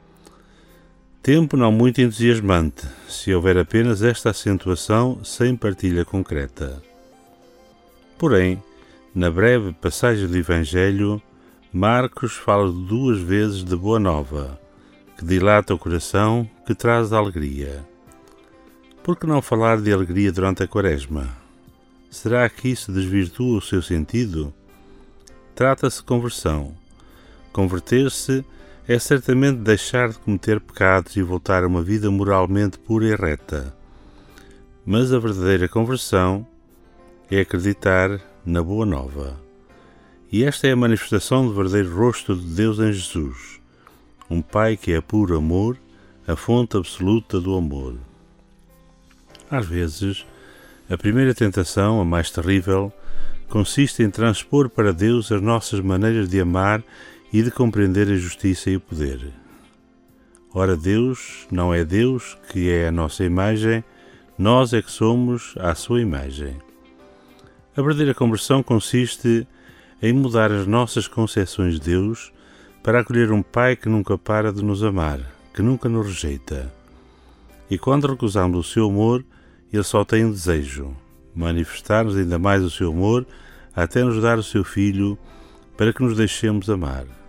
Tempo 1.23 1.55
não 1.55 1.71
muito 1.71 2.01
entusiasmante, 2.01 2.85
se 3.07 3.33
houver 3.33 3.57
apenas 3.57 4.03
esta 4.03 4.31
acentuação 4.31 5.23
sem 5.23 5.55
partilha 5.55 6.03
concreta. 6.03 6.83
Porém, 8.17 8.61
na 9.15 9.31
breve 9.31 9.71
passagem 9.71 10.27
do 10.27 10.37
Evangelho, 10.37 11.21
Marcos 11.71 12.33
fala 12.33 12.69
duas 12.69 13.21
vezes 13.21 13.63
de 13.63 13.73
boa 13.73 14.01
nova, 14.01 14.59
que 15.17 15.23
dilata 15.23 15.73
o 15.73 15.79
coração, 15.79 16.45
que 16.67 16.75
traz 16.75 17.13
alegria. 17.13 17.87
Por 19.01 19.17
que 19.17 19.25
não 19.25 19.41
falar 19.41 19.79
de 19.79 19.93
alegria 19.93 20.29
durante 20.29 20.61
a 20.61 20.67
Quaresma? 20.67 21.29
Será 22.09 22.49
que 22.49 22.67
isso 22.67 22.91
desvirtua 22.91 23.59
o 23.59 23.61
seu 23.61 23.81
sentido? 23.81 24.53
Trata-se 25.55 25.99
de 25.99 26.03
conversão. 26.03 26.73
Converter-se 27.53 28.43
é 28.87 28.99
certamente 28.99 29.59
deixar 29.59 30.09
de 30.09 30.17
cometer 30.17 30.59
pecados 30.59 31.15
e 31.15 31.21
voltar 31.21 31.63
a 31.63 31.67
uma 31.67 31.81
vida 31.81 32.11
moralmente 32.11 32.77
pura 32.77 33.05
e 33.05 33.15
reta. 33.15 33.73
Mas 34.85 35.13
a 35.13 35.19
verdadeira 35.19 35.69
conversão 35.69 36.45
é 37.31 37.39
acreditar 37.39 38.19
na 38.45 38.61
Boa 38.61 38.85
Nova. 38.85 39.39
E 40.29 40.43
esta 40.43 40.67
é 40.67 40.71
a 40.71 40.75
manifestação 40.75 41.47
do 41.47 41.53
verdadeiro 41.53 41.95
rosto 41.95 42.35
de 42.35 42.45
Deus 42.45 42.79
em 42.79 42.91
Jesus, 42.91 43.61
um 44.29 44.41
Pai 44.41 44.75
que 44.75 44.91
é 44.91 44.99
puro 44.99 45.37
amor, 45.37 45.77
a 46.27 46.35
fonte 46.35 46.75
absoluta 46.75 47.39
do 47.39 47.55
amor. 47.55 47.95
Às 49.49 49.65
vezes, 49.65 50.25
a 50.89 50.97
primeira 50.97 51.33
tentação, 51.33 52.01
a 52.01 52.05
mais 52.05 52.29
terrível, 52.31 52.91
consiste 53.47 54.03
em 54.03 54.09
transpor 54.09 54.69
para 54.69 54.91
Deus 54.91 55.31
as 55.31 55.41
nossas 55.41 55.79
maneiras 55.79 56.27
de 56.27 56.41
amar 56.41 56.83
e 57.33 57.41
de 57.41 57.49
compreender 57.49 58.07
a 58.09 58.15
justiça 58.15 58.69
e 58.69 58.75
o 58.75 58.79
poder. 58.79 59.33
Ora, 60.53 60.77
Deus 60.77 61.47
não 61.51 61.73
é 61.73 61.83
Deus 61.83 62.37
que 62.51 62.69
é 62.69 62.87
a 62.87 62.91
nossa 62.91 63.23
imagem, 63.23 63.83
nós 64.37 64.71
é 64.71 64.83
que 64.83 64.91
somos 64.91 65.55
a 65.57 65.73
sua 65.73 65.99
imagem. 65.99 66.55
A 67.75 67.81
verdadeira 67.81 68.13
conversão 68.13 68.61
consiste 68.61 69.47
em 69.99 70.13
mudar 70.13 70.51
as 70.51 70.67
nossas 70.67 71.07
concepções 71.07 71.79
de 71.79 71.81
Deus 71.81 72.31
para 72.83 72.99
acolher 72.99 73.31
um 73.31 73.41
Pai 73.41 73.75
que 73.75 73.89
nunca 73.89 74.15
para 74.15 74.53
de 74.53 74.63
nos 74.63 74.83
amar, 74.83 75.19
que 75.55 75.63
nunca 75.63 75.89
nos 75.89 76.05
rejeita. 76.05 76.71
E 77.67 77.77
quando 77.79 78.07
recusamos 78.07 78.59
o 78.59 78.69
seu 78.69 78.85
amor, 78.85 79.25
ele 79.71 79.81
só 79.81 80.05
tem 80.05 80.23
um 80.23 80.31
desejo: 80.31 80.95
manifestar-nos 81.33 82.15
ainda 82.15 82.37
mais 82.37 82.61
o 82.61 82.69
seu 82.69 82.91
amor 82.91 83.25
até 83.75 84.03
nos 84.03 84.21
dar 84.21 84.37
o 84.37 84.43
seu 84.43 84.63
Filho 84.63 85.17
para 85.75 85.91
que 85.91 86.03
nos 86.03 86.15
deixemos 86.15 86.69
amar. 86.69 87.22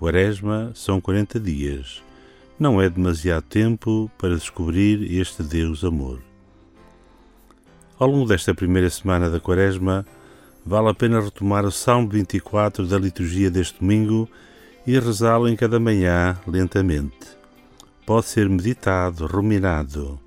Quaresma 0.00 0.72
são 0.74 0.98
40 0.98 1.38
dias. 1.38 2.02
Não 2.58 2.80
é 2.80 2.88
demasiado 2.88 3.42
tempo 3.42 4.10
para 4.16 4.34
descobrir 4.34 5.20
este 5.20 5.42
Deus 5.42 5.84
amor. 5.84 6.22
Ao 7.98 8.08
longo 8.08 8.26
desta 8.26 8.54
primeira 8.54 8.88
semana 8.88 9.28
da 9.28 9.38
Quaresma, 9.38 10.06
vale 10.64 10.88
a 10.88 10.94
pena 10.94 11.20
retomar 11.20 11.66
o 11.66 11.70
Salmo 11.70 12.08
24 12.08 12.86
da 12.86 12.98
liturgia 12.98 13.50
deste 13.50 13.78
domingo 13.78 14.26
e 14.86 14.98
rezá-lo 14.98 15.46
em 15.46 15.54
cada 15.54 15.78
manhã 15.78 16.40
lentamente. 16.46 17.36
Pode 18.06 18.24
ser 18.24 18.48
meditado, 18.48 19.26
ruminado. 19.26 20.18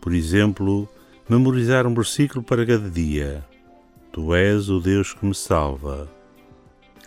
Por 0.00 0.14
exemplo, 0.14 0.88
memorizar 1.28 1.86
um 1.86 1.92
versículo 1.92 2.42
para 2.42 2.64
cada 2.64 2.88
dia. 2.88 3.44
Tu 4.12 4.34
és 4.34 4.70
o 4.70 4.80
Deus 4.80 5.12
que 5.12 5.26
me 5.26 5.34
salva. 5.34 6.08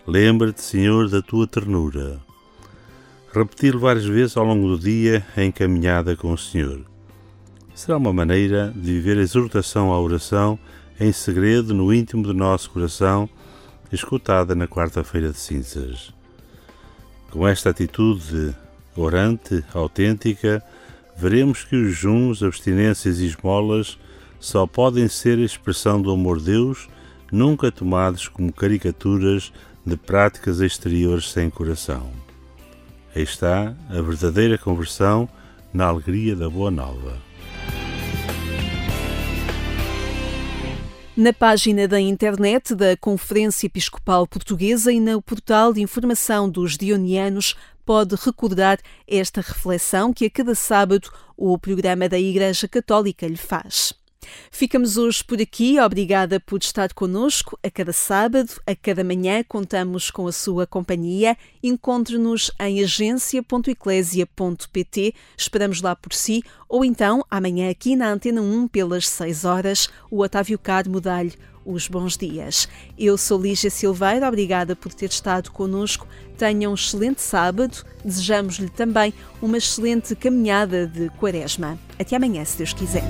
Lembra-te, 0.06 0.62
Senhor, 0.62 1.08
da 1.10 1.22
tua 1.22 1.48
ternura. 1.48 2.20
Repeti-lo 3.32 3.80
várias 3.80 4.04
vezes 4.04 4.36
ao 4.36 4.44
longo 4.44 4.68
do 4.68 4.78
dia 4.78 5.26
em 5.38 5.50
caminhada 5.50 6.14
com 6.18 6.34
o 6.34 6.38
Senhor. 6.38 6.82
Será 7.74 7.96
uma 7.96 8.12
maneira 8.12 8.74
de 8.76 8.92
viver 8.92 9.18
a 9.18 9.22
exortação 9.22 9.94
à 9.94 10.00
oração 10.00 10.60
em 11.00 11.14
segredo 11.14 11.74
no 11.74 11.94
íntimo 11.94 12.22
do 12.22 12.34
nosso 12.34 12.70
coração, 12.70 13.30
escutada 13.94 14.54
na 14.54 14.68
quarta-feira 14.68 15.32
de 15.32 15.38
cinzas. 15.38 16.14
Com 17.32 17.48
esta 17.48 17.70
atitude 17.70 18.54
orante, 18.98 19.64
autêntica, 19.74 20.62
veremos 21.16 21.64
que 21.64 21.78
os 21.78 21.96
juns, 21.96 22.44
abstinências 22.44 23.20
e 23.20 23.28
esmolas 23.28 23.98
só 24.38 24.68
podem 24.68 25.08
ser 25.08 25.40
expressão 25.40 26.02
do 26.02 26.12
amor 26.12 26.40
de 26.40 26.52
Deus, 26.52 26.90
nunca 27.32 27.72
tomados 27.72 28.28
como 28.28 28.52
caricaturas 28.52 29.54
de 29.86 29.98
práticas 29.98 30.60
exteriores 30.60 31.32
sem 31.32 31.50
coração. 31.50 32.12
Aí 33.16 33.24
está 33.24 33.76
a 33.90 34.02
verdadeira 34.02 34.58
conversão 34.58 35.30
na 35.74 35.86
alegria 35.86 36.36
da 36.36 36.50
Boa 36.50 36.72
Nova. 36.72 37.18
Na 41.16 41.32
página 41.32 41.88
da 41.88 42.00
internet 42.00 42.74
da 42.74 42.98
Conferência 42.98 43.68
Episcopal 43.68 44.26
Portuguesa 44.26 44.92
e 44.92 45.00
no 45.00 45.22
portal 45.22 45.72
de 45.72 45.80
informação 45.80 46.50
dos 46.50 46.76
Dionianos 46.76 47.56
pode 47.86 48.16
recordar 48.16 48.80
esta 49.08 49.42
reflexão 49.42 50.12
que 50.12 50.26
a 50.26 50.30
cada 50.30 50.56
sábado 50.56 51.12
o 51.38 51.58
programa 51.60 52.10
da 52.10 52.18
Igreja 52.18 52.68
Católica 52.68 53.28
lhe 53.28 53.38
faz. 53.38 53.94
Ficamos 54.52 54.98
hoje 54.98 55.24
por 55.24 55.42
aqui. 55.42 55.80
Obrigada 55.80 56.40
por 56.40 56.60
estar 56.60 56.92
conosco 56.94 57.58
a 57.64 57.70
cada 57.70 57.94
sábado, 57.94 58.52
a 58.66 58.76
cada 58.76 59.04
manhã. 59.04 59.44
Contamos 59.48 60.10
com 60.12 60.28
a 60.28 60.32
sua 60.32 60.68
companhia. 60.68 61.38
Encontre-nos 61.62 62.52
em 62.60 62.84
agência.eclésia.pt. 62.84 65.14
Esperamos 65.38 65.82
lá 65.82 65.96
por 65.96 66.14
si. 66.14 66.44
Ou 66.68 66.84
então, 66.84 67.24
amanhã 67.30 67.70
aqui 67.70 67.96
na 67.96 68.12
Antena 68.12 68.42
1, 68.42 68.68
pelas 68.68 69.08
6 69.08 69.46
horas, 69.46 69.88
o 70.10 70.22
Otávio 70.22 70.58
Carmo 70.58 71.00
dá-lhe 71.00 71.34
os 71.66 71.88
bons 71.88 72.18
dias. 72.18 72.68
Eu 72.98 73.18
sou 73.18 73.42
Lígia 73.42 73.70
Silveira, 73.70 74.28
obrigada 74.28 74.76
por 74.76 74.94
ter 74.94 75.10
estado 75.10 75.52
conosco. 75.52 76.08
Tenha 76.38 76.70
um 76.70 76.74
excelente 76.74 77.22
sábado. 77.22 77.84
Desejamos-lhe 78.04 78.70
também 78.70 79.14
uma 79.42 79.58
excelente 79.58 80.16
caminhada 80.16 80.88
de 80.88 81.10
quaresma. 81.12 81.78
Até 81.98 82.16
amanhã, 82.16 82.44
se 82.44 82.58
Deus 82.58 82.74
quiser. 82.74 83.04